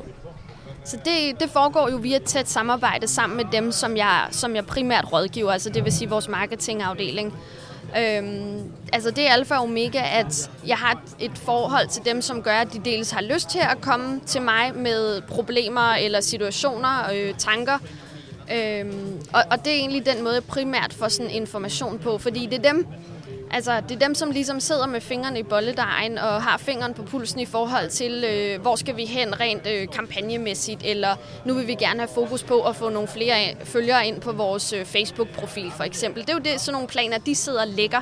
Så 0.85 0.97
det, 1.05 1.41
det 1.41 1.51
foregår 1.51 1.91
jo 1.91 1.97
via 1.97 2.17
et 2.17 2.25
tæt 2.25 2.49
samarbejde 2.49 3.09
sammen 3.09 3.37
med 3.37 3.45
dem, 3.53 3.73
som 3.73 3.97
jeg, 3.97 4.27
som 4.31 4.57
jeg 4.57 4.67
primært 4.67 5.13
rådgiver, 5.13 5.53
altså 5.53 5.71
det 5.71 5.85
vil 5.85 5.93
sige 5.93 6.09
vores 6.09 6.29
marketingafdeling. 6.29 7.35
Øhm, 7.99 8.73
altså 8.93 9.11
det 9.11 9.29
er 9.29 9.33
alfa 9.33 9.55
og 9.55 9.63
omega, 9.63 10.03
at 10.19 10.51
jeg 10.67 10.77
har 10.77 11.03
et 11.19 11.39
forhold 11.39 11.89
til 11.89 12.05
dem, 12.05 12.23
som 12.23 12.43
gør, 12.43 12.55
at 12.55 12.73
de 12.73 12.81
dels 12.85 13.11
har 13.11 13.21
lyst 13.21 13.51
til 13.51 13.59
at 13.59 13.81
komme 13.81 14.21
til 14.27 14.43
mig 14.43 14.73
med 14.75 15.23
problemer 15.23 15.95
eller 15.95 16.21
situationer 16.21 16.99
og 17.09 17.17
øh, 17.17 17.35
tanker. 17.39 17.79
Øhm, 18.53 19.21
og, 19.33 19.43
og 19.51 19.65
det 19.65 19.73
er 19.73 19.77
egentlig 19.77 20.07
den 20.07 20.25
måde, 20.25 20.35
jeg 20.35 20.45
primært 20.45 20.93
får 20.93 21.09
sådan 21.09 21.31
information 21.31 21.99
på, 21.99 22.19
fordi 22.19 22.47
det 22.47 22.67
er 22.67 22.73
dem, 22.73 22.87
Altså, 23.53 23.81
det 23.89 23.95
er 23.95 23.99
dem, 23.99 24.15
som 24.15 24.31
ligesom 24.31 24.61
sidder 24.61 24.87
med 24.87 25.01
fingrene 25.01 25.39
i 25.39 25.43
bolledejen 25.43 26.19
og 26.19 26.43
har 26.43 26.59
fingeren 26.59 26.95
på 26.95 27.03
pulsen 27.03 27.41
i 27.41 27.47
forhold 27.47 27.89
til, 27.89 28.25
øh, 28.25 28.61
hvor 28.61 28.77
skal 28.77 28.97
vi 28.97 29.05
hen 29.05 29.41
rent 29.41 29.67
øh, 29.67 29.89
kampagnemæssigt, 29.89 30.83
eller 30.85 31.17
nu 31.45 31.55
vil 31.55 31.67
vi 31.67 31.75
gerne 31.75 32.01
have 32.01 32.11
fokus 32.15 32.43
på 32.43 32.63
at 32.63 32.77
få 32.77 32.89
nogle 32.89 33.09
flere 33.09 33.55
følgere 33.65 34.07
ind 34.07 34.21
på 34.21 34.33
vores 34.33 34.73
øh, 34.73 34.85
Facebook-profil, 34.85 35.71
for 35.77 35.85
eksempel. 35.85 36.23
Det 36.23 36.31
er 36.31 36.35
jo 36.35 36.53
det, 36.53 36.61
sådan 36.61 36.73
nogle 36.73 36.89
planer, 36.89 37.19
de 37.19 37.35
sidder 37.35 37.61
og 37.61 37.69
lægger. 37.69 38.01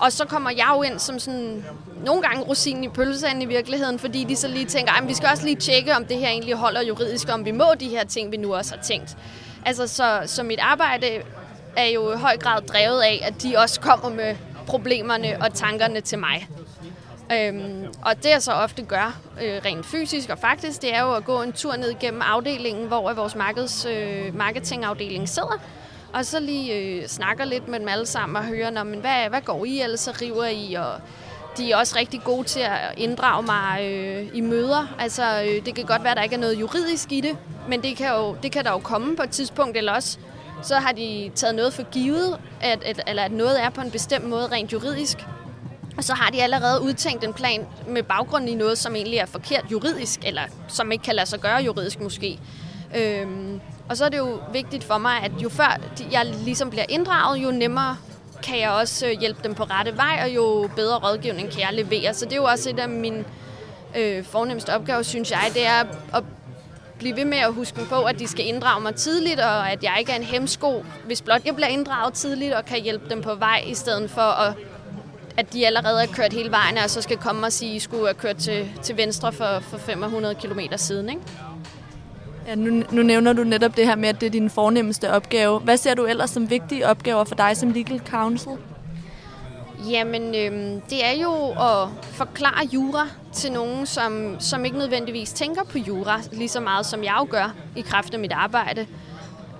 Og 0.00 0.12
så 0.12 0.24
kommer 0.24 0.50
jeg 0.50 0.72
jo 0.76 0.82
ind 0.82 0.98
som 0.98 1.18
sådan, 1.18 1.64
nogle 2.04 2.22
gange 2.22 2.42
rosinen 2.42 2.84
i 2.84 2.88
pølseanden 2.88 3.42
i 3.42 3.46
virkeligheden, 3.46 3.98
fordi 3.98 4.24
de 4.24 4.36
så 4.36 4.48
lige 4.48 4.64
tænker, 4.64 4.92
at 4.92 5.08
vi 5.08 5.14
skal 5.14 5.28
også 5.32 5.44
lige 5.44 5.56
tjekke, 5.56 5.96
om 5.96 6.04
det 6.04 6.18
her 6.18 6.28
egentlig 6.28 6.54
holder 6.54 6.82
juridisk, 6.82 7.28
om 7.32 7.44
vi 7.44 7.50
må 7.50 7.64
de 7.80 7.88
her 7.88 8.04
ting, 8.04 8.32
vi 8.32 8.36
nu 8.36 8.54
også 8.54 8.74
har 8.74 8.82
tænkt. 8.82 9.16
Altså, 9.66 9.86
så, 9.86 10.22
så 10.26 10.42
mit 10.42 10.58
arbejde 10.58 11.06
er 11.76 11.86
jo 11.86 12.12
i 12.12 12.16
høj 12.16 12.36
grad 12.36 12.62
drevet 12.62 13.02
af, 13.02 13.20
at 13.24 13.42
de 13.42 13.56
også 13.56 13.80
kommer 13.80 14.08
med 14.08 14.36
problemerne 14.68 15.36
og 15.40 15.54
tankerne 15.54 16.00
til 16.00 16.18
mig. 16.18 16.48
Øhm, 17.32 17.84
og 18.02 18.16
det 18.16 18.30
jeg 18.30 18.42
så 18.42 18.52
ofte 18.52 18.82
gør, 18.82 19.20
øh, 19.42 19.60
rent 19.64 19.86
fysisk 19.86 20.30
og 20.30 20.38
faktisk, 20.38 20.82
det 20.82 20.94
er 20.94 21.02
jo 21.02 21.12
at 21.14 21.24
gå 21.24 21.42
en 21.42 21.52
tur 21.52 21.76
ned 21.76 21.94
gennem 22.00 22.22
afdelingen, 22.24 22.86
hvor 22.86 23.12
vores 23.12 23.34
markeds, 23.34 23.86
øh, 23.90 24.36
marketingafdeling 24.36 25.28
sidder, 25.28 25.58
og 26.12 26.24
så 26.24 26.40
lige 26.40 26.74
øh, 26.74 27.06
snakker 27.06 27.44
lidt 27.44 27.68
med 27.68 27.80
dem 27.80 27.88
alle 27.88 28.06
sammen 28.06 28.36
og 28.36 28.44
hører, 28.44 28.70
Nå, 28.70 28.82
men 28.82 29.00
hvad, 29.00 29.28
hvad 29.28 29.40
går 29.40 29.64
I 29.64 29.80
ellers 29.80 30.08
og 30.08 30.20
river 30.22 30.46
I, 30.46 30.74
og 30.74 31.00
de 31.58 31.72
er 31.72 31.76
også 31.76 31.96
rigtig 31.98 32.20
gode 32.24 32.44
til 32.44 32.60
at 32.60 32.94
inddrage 32.96 33.42
mig 33.42 33.80
øh, 33.82 34.26
i 34.34 34.40
møder. 34.40 34.94
Altså, 34.98 35.42
øh, 35.42 35.66
det 35.66 35.74
kan 35.74 35.84
godt 35.84 36.02
være, 36.02 36.10
at 36.10 36.16
der 36.16 36.22
ikke 36.22 36.34
er 36.34 36.40
noget 36.40 36.60
juridisk 36.60 37.12
i 37.12 37.20
det, 37.20 37.36
men 37.68 37.82
det 37.82 37.96
kan, 37.96 38.10
jo, 38.10 38.36
det 38.42 38.52
kan 38.52 38.64
der 38.64 38.70
jo 38.70 38.78
komme 38.78 39.16
på 39.16 39.22
et 39.22 39.30
tidspunkt, 39.30 39.76
eller 39.76 39.92
også 39.92 40.18
så 40.62 40.74
har 40.74 40.92
de 40.92 41.30
taget 41.34 41.54
noget 41.54 41.74
for 41.74 41.82
givet, 41.82 42.38
at, 42.60 42.84
at, 42.84 43.00
eller 43.06 43.22
at 43.22 43.32
noget 43.32 43.62
er 43.62 43.70
på 43.70 43.80
en 43.80 43.90
bestemt 43.90 44.24
måde 44.24 44.46
rent 44.46 44.72
juridisk. 44.72 45.18
Og 45.96 46.04
så 46.04 46.14
har 46.14 46.30
de 46.30 46.42
allerede 46.42 46.82
udtænkt 46.82 47.24
en 47.24 47.32
plan 47.32 47.66
med 47.88 48.02
baggrund 48.02 48.48
i 48.48 48.54
noget, 48.54 48.78
som 48.78 48.96
egentlig 48.96 49.18
er 49.18 49.26
forkert 49.26 49.64
juridisk, 49.70 50.20
eller 50.26 50.42
som 50.68 50.92
ikke 50.92 51.04
kan 51.04 51.14
lade 51.14 51.26
sig 51.26 51.40
gøre 51.40 51.56
juridisk 51.56 52.00
måske. 52.00 52.38
Øhm, 52.96 53.60
og 53.88 53.96
så 53.96 54.04
er 54.04 54.08
det 54.08 54.18
jo 54.18 54.40
vigtigt 54.52 54.84
for 54.84 54.98
mig, 54.98 55.22
at 55.22 55.32
jo 55.42 55.48
før 55.48 55.80
jeg 56.12 56.26
ligesom 56.26 56.70
bliver 56.70 56.84
inddraget, 56.88 57.42
jo 57.42 57.50
nemmere 57.50 57.96
kan 58.42 58.60
jeg 58.60 58.70
også 58.70 59.06
øh, 59.06 59.12
hjælpe 59.20 59.40
dem 59.44 59.54
på 59.54 59.62
rette 59.62 59.96
vej, 59.96 60.20
og 60.22 60.34
jo 60.34 60.70
bedre 60.76 60.98
rådgivning 60.98 61.50
kan 61.50 61.60
jeg 61.60 61.68
levere. 61.72 62.14
Så 62.14 62.24
det 62.24 62.32
er 62.32 62.36
jo 62.36 62.44
også 62.44 62.70
et 62.70 62.78
af 62.78 62.88
mine 62.88 63.24
øh, 63.96 64.24
fornemmeste 64.24 64.74
opgaver, 64.74 65.02
synes 65.02 65.30
jeg, 65.30 65.50
det 65.54 65.66
er 65.66 65.84
at 66.14 66.24
blive 66.98 67.16
ved 67.16 67.24
med 67.24 67.38
at 67.38 67.54
huske 67.54 67.80
på, 67.90 68.02
at 68.02 68.18
de 68.18 68.26
skal 68.26 68.46
inddrage 68.46 68.82
mig 68.82 68.94
tidligt, 68.94 69.40
og 69.40 69.70
at 69.70 69.84
jeg 69.84 69.96
ikke 69.98 70.12
er 70.12 70.16
en 70.16 70.22
hemsko, 70.22 70.84
hvis 71.06 71.22
blot 71.22 71.44
jeg 71.44 71.54
bliver 71.54 71.68
inddraget 71.68 72.14
tidligt 72.14 72.54
og 72.54 72.64
kan 72.64 72.82
hjælpe 72.82 73.10
dem 73.10 73.22
på 73.22 73.34
vej, 73.34 73.64
i 73.66 73.74
stedet 73.74 74.10
for 74.10 74.20
at, 74.20 74.54
at 75.36 75.52
de 75.52 75.66
allerede 75.66 76.02
er 76.02 76.06
kørt 76.06 76.32
hele 76.32 76.50
vejen, 76.50 76.78
og 76.78 76.90
så 76.90 77.02
skal 77.02 77.16
komme 77.16 77.46
og 77.46 77.52
sige, 77.52 77.70
at 77.70 77.76
I 77.76 77.78
skulle 77.78 78.06
have 78.06 78.14
kørt 78.14 78.36
til, 78.36 78.70
til 78.82 78.96
venstre 78.96 79.32
for, 79.32 79.60
for 79.60 79.78
500 79.78 80.34
km 80.34 80.60
siden. 80.76 81.08
Ikke? 81.08 81.22
Ja, 82.46 82.54
nu, 82.54 82.82
nu 82.90 83.02
nævner 83.02 83.32
du 83.32 83.44
netop 83.44 83.76
det 83.76 83.86
her 83.86 83.96
med, 83.96 84.08
at 84.08 84.20
det 84.20 84.26
er 84.26 84.30
din 84.30 84.50
fornemmeste 84.50 85.12
opgave. 85.12 85.58
Hvad 85.58 85.76
ser 85.76 85.94
du 85.94 86.04
ellers 86.04 86.30
som 86.30 86.50
vigtige 86.50 86.86
opgaver 86.86 87.24
for 87.24 87.34
dig 87.34 87.56
som 87.56 87.70
legal 87.70 88.00
counsel? 88.06 88.52
Jamen, 89.86 90.34
øhm, 90.34 90.80
det 90.80 91.04
er 91.04 91.12
jo 91.22 91.50
at 91.50 91.88
forklare 92.02 92.68
jura 92.72 93.06
til 93.32 93.52
nogen, 93.52 93.86
som, 93.86 94.36
som 94.40 94.64
ikke 94.64 94.78
nødvendigvis 94.78 95.32
tænker 95.32 95.64
på 95.64 95.78
jura 95.78 96.20
lige 96.32 96.48
så 96.48 96.60
meget, 96.60 96.86
som 96.86 97.04
jeg 97.04 97.16
jo 97.18 97.26
gør 97.30 97.54
i 97.76 97.80
kraft 97.80 98.14
af 98.14 98.20
mit 98.20 98.32
arbejde. 98.32 98.86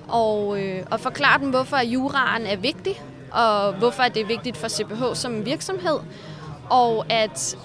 Og, 0.09 0.63
øh, 0.63 0.83
og 0.91 1.01
forklare 1.01 1.39
dem, 1.41 1.51
hvorfor 1.51 1.77
juraen 1.77 2.47
er 2.47 2.57
vigtig, 2.57 3.03
og 3.33 3.73
hvorfor 3.73 4.03
det 4.03 4.23
er 4.23 4.27
vigtigt 4.27 4.57
for 4.57 4.69
CPH 4.69 5.03
som 5.15 5.47
virksomhed. 5.47 5.99
Og 6.71 7.07
at 7.09 7.57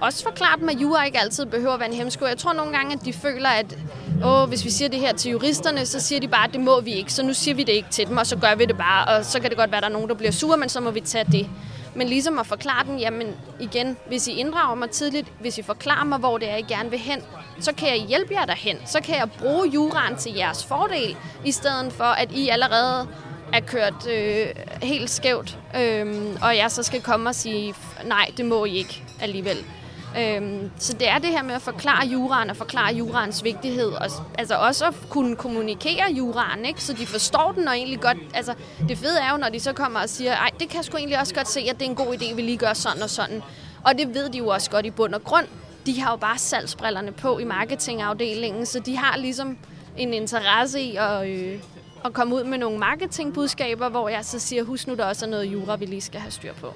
også 0.00 0.22
forklare 0.22 0.58
dem, 0.60 0.68
at 0.68 0.76
jura 0.76 1.04
ikke 1.04 1.20
altid 1.20 1.46
behøver 1.46 1.74
at 1.74 1.80
være 1.80 1.88
en 1.88 1.94
hemsko. 1.94 2.26
Jeg 2.26 2.38
tror 2.38 2.52
nogle 2.52 2.72
gange, 2.72 2.92
at 2.92 3.04
de 3.04 3.12
føler, 3.12 3.48
at 3.48 3.78
Åh, 4.24 4.48
hvis 4.48 4.64
vi 4.64 4.70
siger 4.70 4.88
det 4.88 5.00
her 5.00 5.12
til 5.12 5.30
juristerne, 5.30 5.86
så 5.86 6.00
siger 6.00 6.20
de 6.20 6.28
bare, 6.28 6.44
at 6.44 6.52
det 6.52 6.60
må 6.60 6.80
vi 6.80 6.92
ikke, 6.92 7.12
så 7.12 7.22
nu 7.22 7.34
siger 7.34 7.54
vi 7.54 7.62
det 7.62 7.72
ikke 7.72 7.88
til 7.90 8.06
dem, 8.06 8.16
og 8.16 8.26
så 8.26 8.36
gør 8.36 8.54
vi 8.54 8.64
det 8.64 8.76
bare, 8.76 9.16
og 9.16 9.24
så 9.24 9.40
kan 9.40 9.50
det 9.50 9.58
godt 9.58 9.70
være, 9.70 9.76
at 9.76 9.82
der 9.82 9.88
er 9.88 9.92
nogen, 9.92 10.08
der 10.08 10.14
bliver 10.14 10.32
sure, 10.32 10.56
men 10.56 10.68
så 10.68 10.80
må 10.80 10.90
vi 10.90 11.00
tage 11.00 11.24
det. 11.32 11.48
Men 11.94 12.08
ligesom 12.08 12.38
at 12.38 12.46
forklare 12.46 12.84
den, 12.84 12.98
jamen 12.98 13.34
igen, 13.60 13.96
hvis 14.06 14.28
I 14.28 14.32
inddrager 14.32 14.74
mig 14.74 14.90
tidligt, 14.90 15.32
hvis 15.40 15.58
I 15.58 15.62
forklarer 15.62 16.04
mig, 16.04 16.18
hvor 16.18 16.38
det 16.38 16.50
er, 16.50 16.56
I 16.56 16.62
gerne 16.62 16.90
vil 16.90 16.98
hen, 16.98 17.22
så 17.60 17.72
kan 17.74 17.88
jeg 17.88 18.06
hjælpe 18.08 18.34
jer 18.34 18.44
derhen. 18.44 18.76
Så 18.86 19.00
kan 19.00 19.16
jeg 19.16 19.30
bruge 19.38 19.68
juraen 19.68 20.16
til 20.16 20.34
jeres 20.34 20.64
fordel, 20.64 21.16
i 21.44 21.52
stedet 21.52 21.92
for, 21.92 22.04
at 22.04 22.32
I 22.32 22.48
allerede 22.48 23.08
er 23.52 23.60
kørt 23.60 24.06
øh, 24.10 24.46
helt 24.82 25.10
skævt, 25.10 25.58
øh, 25.76 26.36
og 26.42 26.56
jeg 26.56 26.70
så 26.70 26.82
skal 26.82 27.02
komme 27.02 27.28
og 27.28 27.34
sige, 27.34 27.74
nej, 28.04 28.30
det 28.36 28.44
må 28.44 28.64
I 28.64 28.76
ikke 28.76 29.02
alligevel. 29.20 29.64
Øhm, 30.18 30.70
så 30.78 30.92
det 30.92 31.08
er 31.08 31.18
det 31.18 31.30
her 31.30 31.42
med 31.42 31.54
at 31.54 31.62
forklare 31.62 32.06
juraen 32.06 32.50
og 32.50 32.56
forklare 32.56 32.94
juraens 32.94 33.44
vigtighed. 33.44 33.88
Og, 33.88 34.10
altså 34.38 34.56
også 34.56 34.86
at 34.86 34.94
kunne 35.08 35.36
kommunikere 35.36 36.10
juraen, 36.10 36.64
ikke? 36.64 36.82
så 36.82 36.92
de 36.92 37.06
forstår 37.06 37.52
den 37.52 37.68
og 37.68 37.74
egentlig 37.74 38.00
godt... 38.00 38.16
Altså, 38.34 38.54
det 38.88 38.98
fede 38.98 39.20
er 39.20 39.30
jo, 39.30 39.36
når 39.36 39.48
de 39.48 39.60
så 39.60 39.72
kommer 39.72 40.00
og 40.00 40.08
siger, 40.08 40.32
ej, 40.36 40.50
det 40.60 40.68
kan 40.68 40.76
jeg 40.76 40.84
sgu 40.84 40.96
egentlig 40.96 41.20
også 41.20 41.34
godt 41.34 41.48
se, 41.48 41.60
at 41.60 41.78
det 41.78 41.86
er 41.86 41.90
en 41.90 41.96
god 41.96 42.14
idé, 42.14 42.34
vi 42.34 42.42
lige 42.42 42.56
gør 42.56 42.72
sådan 42.72 43.02
og 43.02 43.10
sådan. 43.10 43.42
Og 43.84 43.98
det 43.98 44.14
ved 44.14 44.28
de 44.28 44.38
jo 44.38 44.48
også 44.48 44.70
godt 44.70 44.86
i 44.86 44.90
bund 44.90 45.14
og 45.14 45.24
grund. 45.24 45.46
De 45.86 46.00
har 46.00 46.10
jo 46.10 46.16
bare 46.16 46.38
salgsbrillerne 46.38 47.12
på 47.12 47.38
i 47.38 47.44
marketingafdelingen, 47.44 48.66
så 48.66 48.80
de 48.80 48.96
har 48.96 49.16
ligesom 49.16 49.58
en 49.96 50.14
interesse 50.14 50.80
i 50.80 50.96
at, 50.96 51.28
øh, 51.28 51.60
at 52.04 52.12
komme 52.12 52.34
ud 52.34 52.44
med 52.44 52.58
nogle 52.58 52.78
marketingbudskaber, 52.78 53.88
hvor 53.88 54.08
jeg 54.08 54.24
så 54.24 54.38
siger, 54.38 54.64
husk 54.64 54.86
nu, 54.86 54.94
der 54.94 55.04
også 55.04 55.26
er 55.26 55.30
noget 55.30 55.44
jura, 55.44 55.76
vi 55.76 55.86
lige 55.86 56.00
skal 56.00 56.20
have 56.20 56.30
styr 56.30 56.54
på 56.54 56.72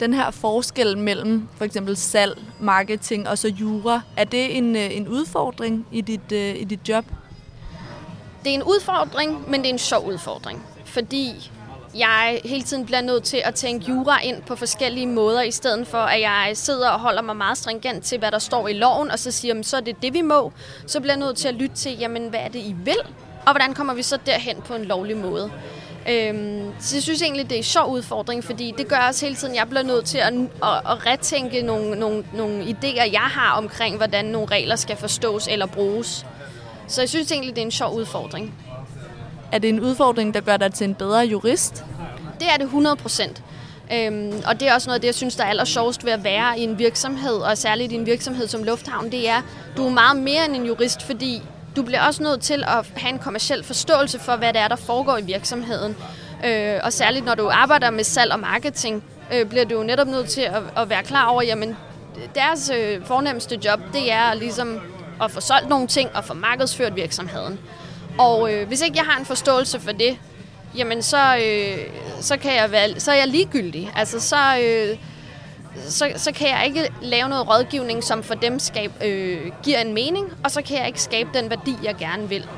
den 0.00 0.14
her 0.14 0.30
forskel 0.30 0.98
mellem 0.98 1.48
for 1.56 1.64
eksempel 1.64 1.96
salg, 1.96 2.38
marketing 2.60 3.28
og 3.28 3.38
så 3.38 3.48
jura, 3.48 4.00
er 4.16 4.24
det 4.24 4.56
en, 4.56 4.76
øh, 4.76 4.96
en 4.96 5.08
udfordring 5.08 5.86
i 5.92 6.00
dit, 6.00 6.32
øh, 6.32 6.56
i 6.56 6.64
dit 6.64 6.88
job? 6.88 7.04
Det 8.44 8.50
er 8.50 8.54
en 8.54 8.62
udfordring, 8.62 9.50
men 9.50 9.60
det 9.60 9.68
er 9.68 9.72
en 9.72 9.78
sjov 9.78 10.06
udfordring, 10.06 10.66
fordi 10.84 11.50
jeg 11.94 12.40
hele 12.44 12.62
tiden 12.62 12.86
bliver 12.86 13.00
nødt 13.00 13.24
til 13.24 13.42
at 13.44 13.54
tænke 13.54 13.86
jura 13.88 14.20
ind 14.22 14.42
på 14.42 14.56
forskellige 14.56 15.06
måder, 15.06 15.42
i 15.42 15.50
stedet 15.50 15.86
for 15.86 15.98
at 15.98 16.20
jeg 16.20 16.50
sidder 16.54 16.90
og 16.90 17.00
holder 17.00 17.22
mig 17.22 17.36
meget 17.36 17.58
stringent 17.58 18.04
til, 18.04 18.18
hvad 18.18 18.30
der 18.30 18.38
står 18.38 18.68
i 18.68 18.72
loven, 18.72 19.10
og 19.10 19.18
så 19.18 19.30
siger, 19.30 19.50
jamen, 19.50 19.64
så 19.64 19.76
er 19.76 19.80
det 19.80 20.02
det, 20.02 20.14
vi 20.14 20.22
må. 20.22 20.52
Så 20.86 21.00
bliver 21.00 21.12
jeg 21.12 21.20
nødt 21.20 21.36
til 21.36 21.48
at 21.48 21.54
lytte 21.54 21.76
til, 21.76 21.98
jamen, 21.98 22.28
hvad 22.28 22.40
er 22.40 22.48
det, 22.48 22.58
I 22.58 22.74
vil? 22.84 22.98
Og 23.46 23.52
hvordan 23.52 23.74
kommer 23.74 23.94
vi 23.94 24.02
så 24.02 24.18
derhen 24.26 24.56
på 24.62 24.74
en 24.74 24.84
lovlig 24.84 25.16
måde? 25.16 25.50
Øhm, 26.08 26.72
så 26.78 26.96
jeg 26.96 27.02
synes 27.02 27.22
egentlig, 27.22 27.44
det 27.44 27.52
er 27.52 27.56
en 27.56 27.62
sjov 27.62 27.90
udfordring, 27.90 28.44
fordi 28.44 28.74
det 28.78 28.88
gør 28.88 28.96
også 28.96 29.26
hele 29.26 29.36
tiden, 29.36 29.54
jeg 29.54 29.68
bliver 29.68 29.82
nødt 29.82 30.04
til 30.04 30.18
at, 30.18 30.32
at, 30.62 30.76
at 30.90 31.06
retænke 31.06 31.62
nogle, 31.62 31.98
nogle, 31.98 32.24
nogle 32.34 32.62
idéer, 32.62 33.12
jeg 33.12 33.20
har 33.20 33.52
omkring, 33.56 33.96
hvordan 33.96 34.24
nogle 34.24 34.48
regler 34.48 34.76
skal 34.76 34.96
forstås 34.96 35.48
eller 35.50 35.66
bruges. 35.66 36.26
Så 36.86 37.00
jeg 37.02 37.08
synes 37.08 37.32
egentlig, 37.32 37.56
det 37.56 37.62
er 37.62 37.66
en 37.66 37.70
sjov 37.70 37.94
udfordring. 37.94 38.54
Er 39.52 39.58
det 39.58 39.70
en 39.70 39.80
udfordring, 39.80 40.34
der 40.34 40.40
gør 40.40 40.56
dig 40.56 40.74
til 40.74 40.84
en 40.84 40.94
bedre 40.94 41.18
jurist? 41.18 41.84
Det 42.38 42.48
er 42.52 42.56
det 42.56 42.64
100 42.64 42.96
procent. 42.96 43.42
Øhm, 43.92 44.32
og 44.46 44.60
det 44.60 44.68
er 44.68 44.74
også 44.74 44.88
noget 44.88 44.94
af 44.94 45.00
det, 45.00 45.06
jeg 45.06 45.14
synes, 45.14 45.36
der 45.36 45.44
er 45.44 45.48
aller 45.48 45.64
sjovest 45.64 46.04
ved 46.04 46.12
at 46.12 46.24
være 46.24 46.58
i 46.58 46.62
en 46.62 46.78
virksomhed, 46.78 47.34
og 47.34 47.58
særligt 47.58 47.92
i 47.92 47.94
en 47.94 48.06
virksomhed 48.06 48.48
som 48.48 48.64
Lufthavn, 48.64 49.12
det 49.12 49.28
er, 49.28 49.42
du 49.76 49.86
er 49.86 49.90
meget 49.90 50.16
mere 50.16 50.44
end 50.44 50.56
en 50.56 50.66
jurist, 50.66 51.02
fordi 51.02 51.42
du 51.76 51.82
bliver 51.82 52.02
også 52.02 52.22
nødt 52.22 52.40
til 52.40 52.64
at 52.66 52.86
have 52.96 53.12
en 53.12 53.18
kommersiel 53.18 53.64
forståelse 53.64 54.18
for, 54.18 54.36
hvad 54.36 54.52
det 54.52 54.60
er, 54.60 54.68
der 54.68 54.76
foregår 54.76 55.16
i 55.16 55.22
virksomheden. 55.22 55.96
Øh, 56.44 56.80
og 56.82 56.92
særligt 56.92 57.24
når 57.24 57.34
du 57.34 57.48
arbejder 57.52 57.90
med 57.90 58.04
salg 58.04 58.32
og 58.32 58.40
marketing, 58.40 59.04
øh, 59.34 59.46
bliver 59.46 59.64
du 59.64 59.82
netop 59.82 60.06
nødt 60.06 60.28
til 60.28 60.40
at, 60.40 60.62
at 60.76 60.90
være 60.90 61.02
klar 61.02 61.26
over, 61.26 61.42
jamen 61.42 61.76
deres 62.34 62.70
øh, 62.76 63.04
fornemmeste 63.04 63.58
job, 63.64 63.80
det 63.92 64.12
er 64.12 64.34
ligesom 64.34 64.80
at 65.22 65.30
få 65.30 65.40
solgt 65.40 65.68
nogle 65.68 65.86
ting 65.86 66.10
og 66.14 66.24
få 66.24 66.34
markedsført 66.34 66.96
virksomheden. 66.96 67.58
Og 68.18 68.52
øh, 68.52 68.68
hvis 68.68 68.80
ikke 68.82 68.96
jeg 68.96 69.04
har 69.04 69.18
en 69.18 69.26
forståelse 69.26 69.80
for 69.80 69.92
det, 69.92 70.18
jamen 70.76 71.02
så, 71.02 71.36
øh, 71.36 71.78
så, 72.20 72.36
kan 72.36 72.54
jeg 72.54 72.70
være, 72.70 73.00
så 73.00 73.12
er 73.12 73.16
jeg 73.16 73.28
ligegyldig. 73.28 73.92
Altså 73.96 74.20
så, 74.20 74.36
øh, 74.62 74.98
så, 75.88 76.12
så 76.16 76.32
kan 76.32 76.48
jeg 76.48 76.66
ikke 76.66 76.92
lave 77.02 77.28
noget 77.28 77.48
rådgivning, 77.48 78.04
som 78.04 78.22
for 78.22 78.34
dem 78.34 78.58
skab, 78.58 78.90
øh, 79.04 79.52
giver 79.62 79.78
en 79.78 79.94
mening, 79.94 80.32
og 80.44 80.50
så 80.50 80.62
kan 80.62 80.78
jeg 80.78 80.86
ikke 80.86 81.02
skabe 81.02 81.30
den 81.34 81.50
værdi, 81.50 81.76
jeg 81.82 81.96
gerne 81.96 82.28
vil. 82.28 82.48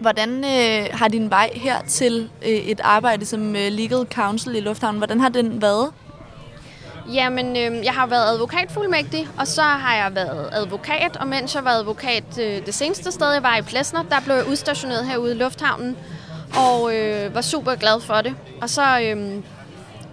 Hvordan 0.00 0.44
øh, 0.44 0.86
har 0.92 1.08
din 1.08 1.30
vej 1.30 1.50
her 1.54 1.82
til 1.82 2.30
øh, 2.42 2.48
et 2.48 2.80
arbejde 2.84 3.26
som 3.26 3.56
øh, 3.56 3.72
legal 3.72 4.06
counsel 4.14 4.56
i 4.56 4.60
Lufthavnen, 4.60 4.98
hvordan 4.98 5.20
har 5.20 5.28
den 5.28 5.62
været? 5.62 5.90
Jamen, 7.12 7.56
øh, 7.56 7.84
jeg 7.84 7.92
har 7.92 8.06
været 8.06 8.32
advokatfuldmægtig, 8.32 9.28
og 9.38 9.46
så 9.46 9.62
har 9.62 9.96
jeg 9.96 10.14
været 10.14 10.48
advokat, 10.52 11.16
og 11.16 11.26
mens 11.26 11.54
jeg 11.54 11.64
var 11.64 11.70
advokat 11.70 12.24
øh, 12.40 12.66
det 12.66 12.74
seneste 12.74 13.12
sted, 13.12 13.32
jeg 13.32 13.42
var 13.42 13.56
i 13.56 13.62
Plesner, 13.62 14.02
der 14.02 14.20
blev 14.24 14.34
jeg 14.34 14.48
udstationeret 14.48 15.06
herude 15.06 15.32
i 15.32 15.38
Lufthavnen, 15.38 15.96
og 16.56 16.96
øh, 16.96 17.34
var 17.34 17.40
super 17.40 17.74
glad 17.74 18.00
for 18.00 18.14
det. 18.14 18.34
Og 18.62 18.70
så 18.70 19.00
øh, 19.00 19.42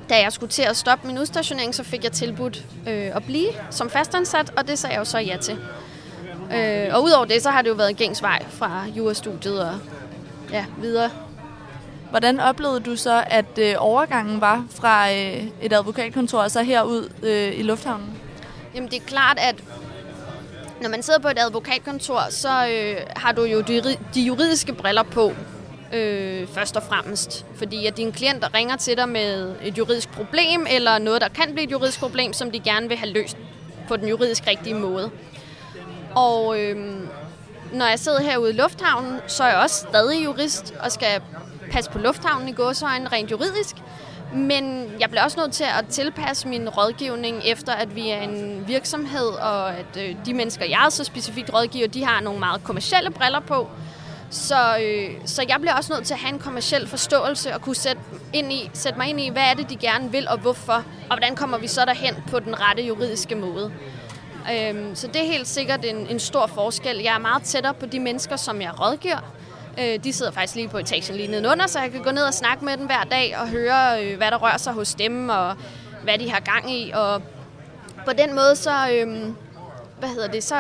da 0.09 0.21
jeg 0.21 0.33
skulle 0.33 0.51
til 0.51 0.63
at 0.63 0.77
stoppe 0.77 1.07
min 1.07 1.17
udstationering, 1.17 1.75
så 1.75 1.83
fik 1.83 2.03
jeg 2.03 2.11
tilbudt 2.11 2.65
øh, 2.87 3.15
at 3.15 3.23
blive 3.23 3.47
som 3.69 3.89
fastansat, 3.89 4.53
og 4.57 4.67
det 4.67 4.79
sagde 4.79 4.93
jeg 4.93 4.99
jo 4.99 5.05
så 5.05 5.17
ja 5.17 5.37
til. 5.37 5.59
Øh, 6.53 6.95
og 6.95 7.03
udover 7.03 7.25
det, 7.25 7.43
så 7.43 7.49
har 7.49 7.61
det 7.61 7.69
jo 7.69 7.73
været 7.73 7.97
gængs 7.97 8.21
vej 8.21 8.45
fra 8.49 8.85
jurastudiet 8.97 9.61
og 9.61 9.79
ja, 10.51 10.65
videre. 10.77 11.09
Hvordan 12.09 12.39
oplevede 12.39 12.79
du 12.79 12.95
så, 12.95 13.23
at 13.27 13.57
øh, 13.57 13.75
overgangen 13.77 14.41
var 14.41 14.65
fra 14.69 15.11
øh, 15.11 15.43
et 15.61 15.73
advokatkontor 15.73 16.39
og 16.39 16.51
så 16.51 16.63
herud 16.63 17.09
øh, 17.23 17.59
i 17.59 17.61
lufthavnen? 17.61 18.17
Jamen 18.75 18.89
det 18.89 18.97
er 18.97 19.05
klart, 19.05 19.37
at 19.39 19.55
når 20.81 20.89
man 20.89 21.03
sidder 21.03 21.19
på 21.19 21.27
et 21.27 21.39
advokatkontor, 21.39 22.21
så 22.29 22.67
øh, 22.67 22.97
har 23.15 23.31
du 23.31 23.43
jo 23.43 23.61
de, 23.61 23.97
de 24.13 24.21
juridiske 24.21 24.73
briller 24.73 25.03
på 25.03 25.33
øh, 25.94 26.48
først 26.48 26.77
og 26.77 26.84
fremmest. 26.84 27.46
Fordi 27.56 27.86
at 27.86 27.98
dine 27.98 28.12
klienter 28.12 28.53
ringer 28.53 28.75
til 28.75 28.98
dig 28.98 29.10
med 29.10 29.56
et 29.63 29.77
juridisk 29.77 30.12
problem, 30.12 30.67
eller 30.70 30.98
noget, 30.98 31.22
der 31.22 31.27
kan 31.27 31.53
blive 31.53 31.63
et 31.63 31.72
juridisk 31.72 32.00
problem, 32.00 32.34
som 32.34 32.51
de 32.51 32.60
gerne 32.60 32.88
vil 32.88 32.98
have 32.98 33.12
løst 33.12 33.38
på 33.88 33.98
den 33.98 34.08
juridisk 34.08 34.48
rigtige 34.48 34.75
måde. 34.75 35.12
Og 36.15 36.60
øh, 36.60 36.96
når 37.74 37.86
jeg 37.86 38.00
sidder 38.00 38.22
herude 38.22 38.50
i 38.50 38.53
lufthavnen, 38.53 39.20
så 39.27 39.44
er 39.44 39.48
jeg 39.48 39.58
også 39.58 39.75
stadig 39.75 40.25
jurist 40.25 40.74
og 40.79 40.91
skal 40.91 41.22
passe 41.72 41.91
på 41.91 41.98
lufthavnen 42.00 42.50
i 42.50 42.51
gåsøjne 42.51 43.08
rent 43.08 43.32
juridisk. 43.32 43.75
Men 44.34 44.91
jeg 45.00 45.10
bliver 45.10 45.24
også 45.24 45.39
nødt 45.39 45.51
til 45.51 45.63
at 45.63 45.86
tilpasse 45.89 46.48
min 46.48 46.70
rådgivning 46.70 47.41
efter, 47.46 47.74
at 47.74 47.96
vi 47.96 48.10
er 48.10 48.22
en 48.22 48.63
virksomhed, 48.67 49.27
og 49.27 49.70
at 49.70 49.98
øh, 49.98 50.15
de 50.25 50.34
mennesker, 50.34 50.65
jeg 50.65 50.88
så 50.89 51.03
specifikt 51.03 51.53
rådgiver, 51.53 51.88
de 51.88 52.06
har 52.06 52.22
nogle 52.22 52.39
meget 52.39 52.63
kommersielle 52.63 53.12
briller 53.12 53.39
på. 53.39 53.70
Så, 54.29 54.77
øh, 54.81 55.12
så 55.25 55.46
jeg 55.50 55.57
bliver 55.62 55.74
også 55.74 55.93
nødt 55.93 56.05
til 56.05 56.13
at 56.13 56.19
have 56.19 56.34
en 56.34 56.39
kommersiel 56.39 56.88
forståelse 56.88 57.53
og 57.53 57.62
kunne 57.62 57.75
sætte, 57.75 58.01
ind 58.34 58.53
i, 58.53 58.69
sætte 58.74 59.00
mig 59.00 59.07
ind 59.07 59.19
i, 59.19 59.29
hvad 59.29 59.43
er 59.43 59.53
det, 59.53 59.69
de 59.69 59.75
gerne 59.75 60.12
vil 60.12 60.27
og 60.27 60.38
hvorfor, 60.38 60.74
og 61.10 61.17
hvordan 61.17 61.36
kommer 61.36 61.57
vi 61.57 61.67
så 61.67 61.86
derhen 61.86 62.15
på 62.31 62.39
den 62.39 62.60
rette 62.60 62.84
juridiske 62.84 63.36
måde. 63.36 63.72
Øhm, 64.53 64.96
så 64.96 65.07
det 65.07 65.15
er 65.15 65.25
helt 65.25 65.48
sikkert 65.48 65.86
en, 65.86 66.07
en 66.07 66.19
stor 66.19 66.48
forskel. 66.48 66.98
Jeg 66.98 67.15
er 67.15 67.19
meget 67.19 67.43
tættere 67.43 67.74
på 67.74 67.86
de 67.86 68.00
mennesker, 68.00 68.36
som 68.36 68.62
jeg 68.62 68.79
rådgiver. 68.79 69.34
Øh, 69.79 70.03
de 70.03 70.13
sidder 70.13 70.31
faktisk 70.31 70.55
lige 70.55 70.69
på 70.69 70.77
etagen 70.77 71.15
lige 71.15 71.27
nedenunder, 71.27 71.67
så 71.67 71.79
jeg 71.79 71.91
kan 71.91 72.03
gå 72.03 72.12
ned 72.12 72.24
og 72.24 72.34
snakke 72.34 72.65
med 72.65 72.77
dem 72.77 72.86
hver 72.86 73.03
dag 73.03 73.38
og 73.41 73.50
høre, 73.50 74.05
øh, 74.05 74.17
hvad 74.17 74.31
der 74.31 74.38
rører 74.38 74.57
sig 74.57 74.74
hos 74.74 74.96
dem 74.96 75.29
og 75.29 75.55
hvad 76.03 76.17
de 76.17 76.31
har 76.31 76.39
gang 76.39 76.72
i. 76.74 76.91
Og 76.91 77.22
på 78.05 78.12
den 78.17 78.36
måde, 78.36 78.55
så, 78.55 78.89
øh, 78.91 79.29
hvad 79.99 80.09
hedder 80.09 80.27
det, 80.27 80.43
så, 80.43 80.55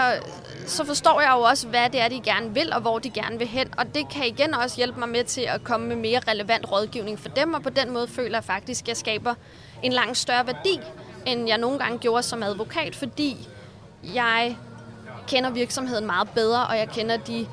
så 0.65 0.85
forstår 0.85 1.21
jeg 1.21 1.31
jo 1.35 1.41
også, 1.41 1.67
hvad 1.67 1.89
det 1.89 2.01
er, 2.01 2.07
de 2.07 2.21
gerne 2.21 2.53
vil, 2.53 2.73
og 2.73 2.81
hvor 2.81 2.99
de 2.99 3.09
gerne 3.09 3.37
vil 3.37 3.47
hen. 3.47 3.67
Og 3.77 3.95
det 3.95 4.09
kan 4.09 4.25
igen 4.25 4.53
også 4.53 4.77
hjælpe 4.77 4.99
mig 4.99 5.09
med 5.09 5.23
til 5.23 5.41
at 5.41 5.63
komme 5.63 5.87
med 5.87 5.95
mere 5.95 6.21
relevant 6.27 6.71
rådgivning 6.71 7.19
for 7.19 7.29
dem, 7.29 7.53
og 7.53 7.63
på 7.63 7.69
den 7.69 7.93
måde 7.93 8.07
føler 8.07 8.37
jeg 8.37 8.43
faktisk, 8.43 8.83
at 8.83 8.87
jeg 8.87 8.97
skaber 8.97 9.33
en 9.83 9.91
langt 9.93 10.17
større 10.17 10.47
værdi, 10.47 10.79
end 11.25 11.47
jeg 11.47 11.57
nogle 11.57 11.79
gange 11.79 11.97
gjorde 11.97 12.23
som 12.23 12.43
advokat, 12.43 12.95
fordi 12.95 13.47
jeg 14.03 14.57
kender 15.27 15.49
virksomheden 15.49 16.05
meget 16.05 16.29
bedre, 16.29 16.67
og 16.67 16.77
jeg 16.77 16.89
kender 16.89 17.17
de 17.17 17.47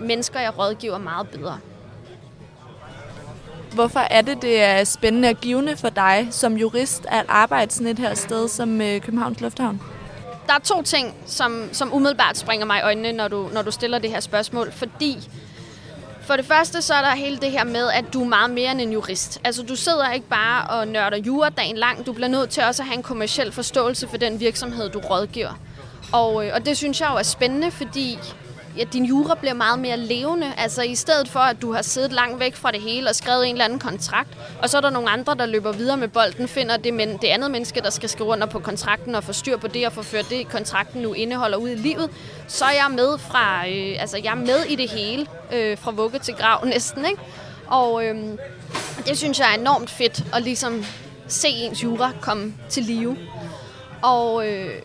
mennesker, 0.00 0.40
jeg 0.40 0.58
rådgiver 0.58 0.98
meget 0.98 1.28
bedre. 1.28 1.58
Hvorfor 3.74 4.00
er 4.00 4.22
det, 4.22 4.42
det 4.42 4.62
er 4.62 4.84
spændende 4.84 5.28
og 5.28 5.36
givende 5.36 5.76
for 5.76 5.88
dig 5.88 6.28
som 6.30 6.56
jurist 6.56 7.06
at 7.08 7.24
arbejde 7.28 7.72
sådan 7.72 7.86
et 7.86 7.98
her 7.98 8.14
sted 8.14 8.48
som 8.48 8.80
øh, 8.80 9.00
Københavns 9.00 9.40
Lufthavn? 9.40 9.80
Der 10.48 10.54
er 10.54 10.58
to 10.58 10.82
ting, 10.82 11.14
som, 11.26 11.68
som 11.72 11.94
umiddelbart 11.94 12.38
springer 12.38 12.66
mig 12.66 12.78
i 12.78 12.82
øjnene, 12.82 13.12
når 13.12 13.28
du, 13.28 13.48
når 13.52 13.62
du 13.62 13.70
stiller 13.70 13.98
det 13.98 14.10
her 14.10 14.20
spørgsmål. 14.20 14.72
Fordi 14.72 15.28
for 16.22 16.36
det 16.36 16.46
første, 16.46 16.82
så 16.82 16.94
er 16.94 17.00
der 17.00 17.14
hele 17.14 17.36
det 17.36 17.50
her 17.50 17.64
med, 17.64 17.90
at 17.90 18.04
du 18.12 18.22
er 18.22 18.26
meget 18.26 18.50
mere 18.50 18.72
end 18.72 18.80
en 18.80 18.92
jurist. 18.92 19.40
Altså, 19.44 19.62
du 19.62 19.76
sidder 19.76 20.12
ikke 20.12 20.28
bare 20.28 20.78
og 20.78 20.88
nørder 20.88 21.16
jura 21.16 21.48
dagen 21.48 21.76
lang. 21.76 22.06
Du 22.06 22.12
bliver 22.12 22.28
nødt 22.28 22.50
til 22.50 22.62
også 22.62 22.82
at 22.82 22.86
have 22.86 22.96
en 22.96 23.02
kommersiel 23.02 23.52
forståelse 23.52 24.08
for 24.08 24.16
den 24.16 24.40
virksomhed, 24.40 24.90
du 24.90 24.98
rådgiver. 24.98 25.60
Og, 26.12 26.46
øh, 26.46 26.54
og 26.54 26.66
det 26.66 26.76
synes 26.76 27.00
jeg 27.00 27.08
jo 27.12 27.16
er 27.16 27.22
spændende, 27.22 27.70
fordi 27.70 28.18
ja, 28.78 28.84
din 28.92 29.04
jura 29.04 29.34
bliver 29.34 29.54
meget 29.54 29.78
mere 29.78 29.96
levende. 29.96 30.52
Altså 30.56 30.82
i 30.82 30.94
stedet 30.94 31.28
for, 31.28 31.40
at 31.40 31.62
du 31.62 31.72
har 31.72 31.82
siddet 31.82 32.12
langt 32.12 32.40
væk 32.40 32.54
fra 32.54 32.70
det 32.70 32.80
hele 32.80 33.08
og 33.08 33.14
skrevet 33.14 33.46
en 33.46 33.54
eller 33.54 33.64
anden 33.64 33.78
kontrakt, 33.78 34.28
og 34.62 34.70
så 34.70 34.76
er 34.76 34.80
der 34.80 34.90
nogle 34.90 35.10
andre, 35.10 35.34
der 35.34 35.46
løber 35.46 35.72
videre 35.72 35.96
med 35.96 36.08
bolden, 36.08 36.48
finder 36.48 36.76
det, 36.76 36.94
men 36.94 37.16
det 37.16 37.28
andet 37.28 37.50
menneske, 37.50 37.80
der 37.80 37.90
skal 37.90 38.08
skrive 38.08 38.28
under 38.28 38.46
på 38.46 38.58
kontrakten 38.58 39.14
og 39.14 39.24
få 39.24 39.32
styr 39.32 39.56
på 39.56 39.68
det 39.68 39.86
og 39.86 39.92
få 39.92 40.02
ført 40.02 40.30
det, 40.30 40.48
kontrakten 40.48 41.02
nu 41.02 41.12
indeholder 41.12 41.58
ud 41.58 41.68
i 41.68 41.74
livet, 41.74 42.10
så 42.48 42.64
er 42.64 42.72
jeg 42.72 42.90
med 42.90 43.18
fra, 43.18 43.68
øh, 43.68 44.00
altså 44.00 44.16
jeg 44.24 44.30
er 44.30 44.34
med 44.46 44.64
i 44.68 44.76
det 44.76 44.90
hele, 44.90 45.26
øh, 45.52 45.78
fra 45.78 45.90
vugge 45.90 46.18
til 46.18 46.34
grav 46.34 46.64
næsten, 46.64 47.04
ikke? 47.04 47.22
Og 47.66 48.04
øh, 48.04 48.16
det 49.06 49.18
synes 49.18 49.38
jeg 49.38 49.54
er 49.54 49.60
enormt 49.60 49.90
fedt 49.90 50.24
at 50.34 50.42
ligesom 50.42 50.84
se 51.28 51.48
ens 51.48 51.82
jura 51.82 52.12
komme 52.20 52.54
til 52.68 52.82
live. 52.82 53.16
Og, 54.02 54.48
øh, 54.48 54.82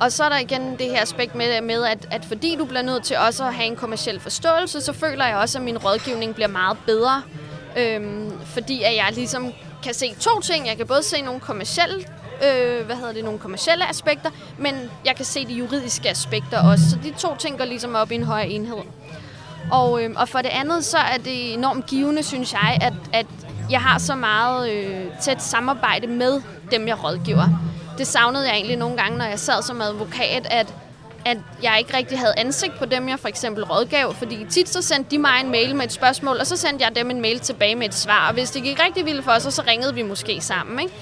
og 0.00 0.12
så 0.12 0.24
er 0.24 0.28
der 0.28 0.38
igen 0.38 0.76
det 0.78 0.90
her 0.90 1.02
aspekt 1.02 1.34
med, 1.34 1.60
med 1.60 1.84
at, 1.84 2.06
at 2.10 2.24
fordi 2.24 2.56
du 2.56 2.64
bliver 2.64 2.82
nødt 2.82 3.04
til 3.04 3.16
også 3.16 3.44
at 3.44 3.54
have 3.54 3.66
en 3.66 3.76
kommersiel 3.76 4.20
forståelse, 4.20 4.80
så 4.80 4.92
føler 4.92 5.26
jeg 5.26 5.36
også, 5.36 5.58
at 5.58 5.64
min 5.64 5.78
rådgivning 5.78 6.34
bliver 6.34 6.48
meget 6.48 6.78
bedre. 6.86 7.22
Øhm, 7.76 8.32
fordi 8.44 8.82
at 8.82 8.96
jeg 8.96 9.08
ligesom 9.14 9.52
kan 9.82 9.94
se 9.94 10.14
to 10.20 10.40
ting. 10.40 10.66
Jeg 10.66 10.76
kan 10.76 10.86
både 10.86 11.02
se 11.02 11.22
nogle 11.22 11.40
kommersielle, 11.40 12.04
øh, 12.44 12.86
hvad 12.86 12.96
hedder 12.96 13.12
det, 13.12 13.24
nogle 13.24 13.38
kommersielle 13.38 13.88
aspekter, 13.88 14.30
men 14.58 14.74
jeg 15.04 15.16
kan 15.16 15.24
se 15.24 15.46
de 15.46 15.54
juridiske 15.54 16.10
aspekter 16.10 16.70
også. 16.70 16.90
Så 16.90 16.96
de 17.02 17.12
to 17.18 17.36
ting 17.36 17.58
går 17.58 17.64
ligesom 17.64 17.94
op 17.94 18.12
i 18.12 18.14
en 18.14 18.24
højere 18.24 18.48
enhed. 18.48 18.78
Og, 19.70 20.04
øh, 20.04 20.10
og 20.16 20.28
for 20.28 20.38
det 20.38 20.48
andet, 20.48 20.84
så 20.84 20.98
er 20.98 21.16
det 21.18 21.54
enormt 21.54 21.86
givende, 21.86 22.22
synes 22.22 22.52
jeg, 22.52 22.78
at, 22.80 22.92
at 23.12 23.26
jeg 23.70 23.80
har 23.80 23.98
så 23.98 24.14
meget 24.14 24.70
øh, 24.70 25.04
tæt 25.20 25.42
samarbejde 25.42 26.06
med 26.06 26.42
dem, 26.70 26.88
jeg 26.88 27.04
rådgiver 27.04 27.71
det 27.98 28.06
savnede 28.06 28.46
jeg 28.46 28.54
egentlig 28.54 28.76
nogle 28.76 28.96
gange, 28.96 29.18
når 29.18 29.24
jeg 29.24 29.38
sad 29.38 29.62
som 29.62 29.80
advokat, 29.80 30.46
at, 30.50 30.74
at 31.26 31.38
jeg 31.62 31.76
ikke 31.78 31.96
rigtig 31.96 32.18
havde 32.18 32.34
ansigt 32.36 32.78
på 32.78 32.84
dem, 32.84 33.08
jeg 33.08 33.18
for 33.18 33.28
eksempel 33.28 33.64
rådgav. 33.64 34.14
Fordi 34.14 34.46
tit 34.50 34.68
så 34.68 34.82
sendte 34.82 35.10
de 35.10 35.18
mig 35.18 35.40
en 35.44 35.50
mail 35.50 35.76
med 35.76 35.84
et 35.84 35.92
spørgsmål, 35.92 36.36
og 36.36 36.46
så 36.46 36.56
sendte 36.56 36.84
jeg 36.84 36.96
dem 36.96 37.10
en 37.10 37.20
mail 37.20 37.40
tilbage 37.40 37.74
med 37.74 37.88
et 37.88 37.94
svar. 37.94 38.28
Og 38.28 38.34
hvis 38.34 38.50
det 38.50 38.62
gik 38.62 38.80
rigtig 38.86 39.06
vildt 39.06 39.24
for 39.24 39.32
os, 39.32 39.42
så 39.42 39.62
ringede 39.66 39.94
vi 39.94 40.02
måske 40.02 40.40
sammen. 40.40 40.80
Ikke? 40.80 40.94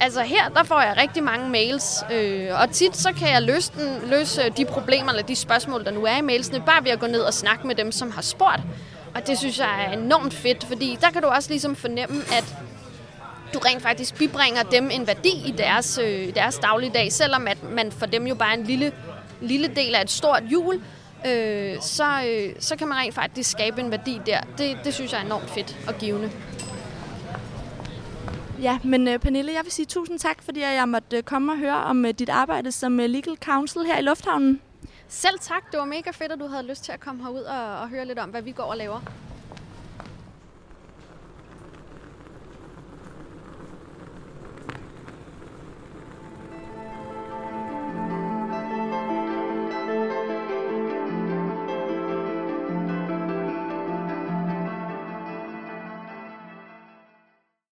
Altså 0.00 0.22
her, 0.22 0.48
der 0.48 0.62
får 0.62 0.80
jeg 0.80 0.94
rigtig 0.96 1.22
mange 1.22 1.48
mails, 1.48 2.04
øh, 2.12 2.60
og 2.60 2.70
tit 2.70 2.96
så 2.96 3.12
kan 3.12 3.28
jeg 3.28 3.42
løse, 3.42 3.72
den, 3.76 4.10
løse 4.10 4.42
øh, 4.42 4.56
de 4.56 4.64
problemer 4.64 5.10
eller 5.10 5.22
de 5.22 5.36
spørgsmål, 5.36 5.84
der 5.84 5.90
nu 5.90 6.04
er 6.04 6.16
i 6.16 6.20
mailsene, 6.20 6.62
bare 6.66 6.84
ved 6.84 6.90
at 6.90 7.00
gå 7.00 7.06
ned 7.06 7.20
og 7.20 7.34
snakke 7.34 7.66
med 7.66 7.74
dem, 7.74 7.92
som 7.92 8.10
har 8.10 8.22
spurgt. 8.22 8.60
Og 9.14 9.26
det 9.26 9.38
synes 9.38 9.58
jeg 9.58 9.86
er 9.86 9.92
enormt 9.92 10.34
fedt, 10.34 10.64
fordi 10.64 10.98
der 11.00 11.10
kan 11.10 11.22
du 11.22 11.28
også 11.28 11.50
ligesom 11.50 11.76
fornemme, 11.76 12.22
at 12.32 12.54
du 13.54 13.58
rent 13.58 13.82
faktisk 13.82 14.14
bibringer 14.18 14.62
dem 14.62 14.90
en 14.90 15.06
værdi 15.06 15.42
i 15.46 15.54
deres, 15.58 15.98
øh, 15.98 16.34
deres 16.34 16.58
dagligdag, 16.58 17.12
selvom 17.12 17.48
at 17.48 17.62
man 17.70 17.92
for 17.92 18.06
dem 18.06 18.26
jo 18.26 18.34
bare 18.34 18.54
er 18.54 18.58
en 18.58 18.64
lille, 18.64 18.92
lille 19.40 19.68
del 19.68 19.94
af 19.94 20.02
et 20.02 20.10
stort 20.10 20.42
hjul, 20.48 20.82
øh, 21.26 21.80
så, 21.80 22.22
øh, 22.28 22.54
så 22.58 22.76
kan 22.76 22.88
man 22.88 22.98
rent 22.98 23.14
faktisk 23.14 23.50
skabe 23.50 23.80
en 23.80 23.90
værdi 23.90 24.20
der. 24.26 24.40
Det, 24.58 24.78
det 24.84 24.94
synes 24.94 25.12
jeg 25.12 25.20
er 25.20 25.24
enormt 25.24 25.50
fedt 25.50 25.76
og 25.88 25.94
givende. 25.98 26.30
Ja, 28.62 28.78
men 28.84 29.08
uh, 29.08 29.16
Pernille, 29.16 29.52
jeg 29.52 29.60
vil 29.64 29.72
sige 29.72 29.86
tusind 29.86 30.18
tak, 30.18 30.42
fordi 30.42 30.60
jeg 30.60 30.88
måtte 30.88 31.16
uh, 31.16 31.22
komme 31.22 31.52
og 31.52 31.58
høre 31.58 31.84
om 31.84 32.04
uh, 32.04 32.10
dit 32.10 32.28
arbejde 32.28 32.72
som 32.72 32.98
uh, 32.98 33.04
legal 33.04 33.36
counsel 33.44 33.86
her 33.86 33.98
i 33.98 34.02
Lufthavnen. 34.02 34.60
Selv 35.08 35.38
tak. 35.40 35.72
Det 35.72 35.78
var 35.80 35.84
mega 35.84 36.10
fedt, 36.10 36.32
at 36.32 36.38
du 36.38 36.46
havde 36.46 36.66
lyst 36.66 36.84
til 36.84 36.92
at 36.92 37.00
komme 37.00 37.22
herud 37.22 37.42
og, 37.42 37.78
og 37.78 37.88
høre 37.88 38.06
lidt 38.06 38.18
om, 38.18 38.30
hvad 38.30 38.42
vi 38.42 38.52
går 38.52 38.62
og 38.62 38.76
laver. 38.76 39.00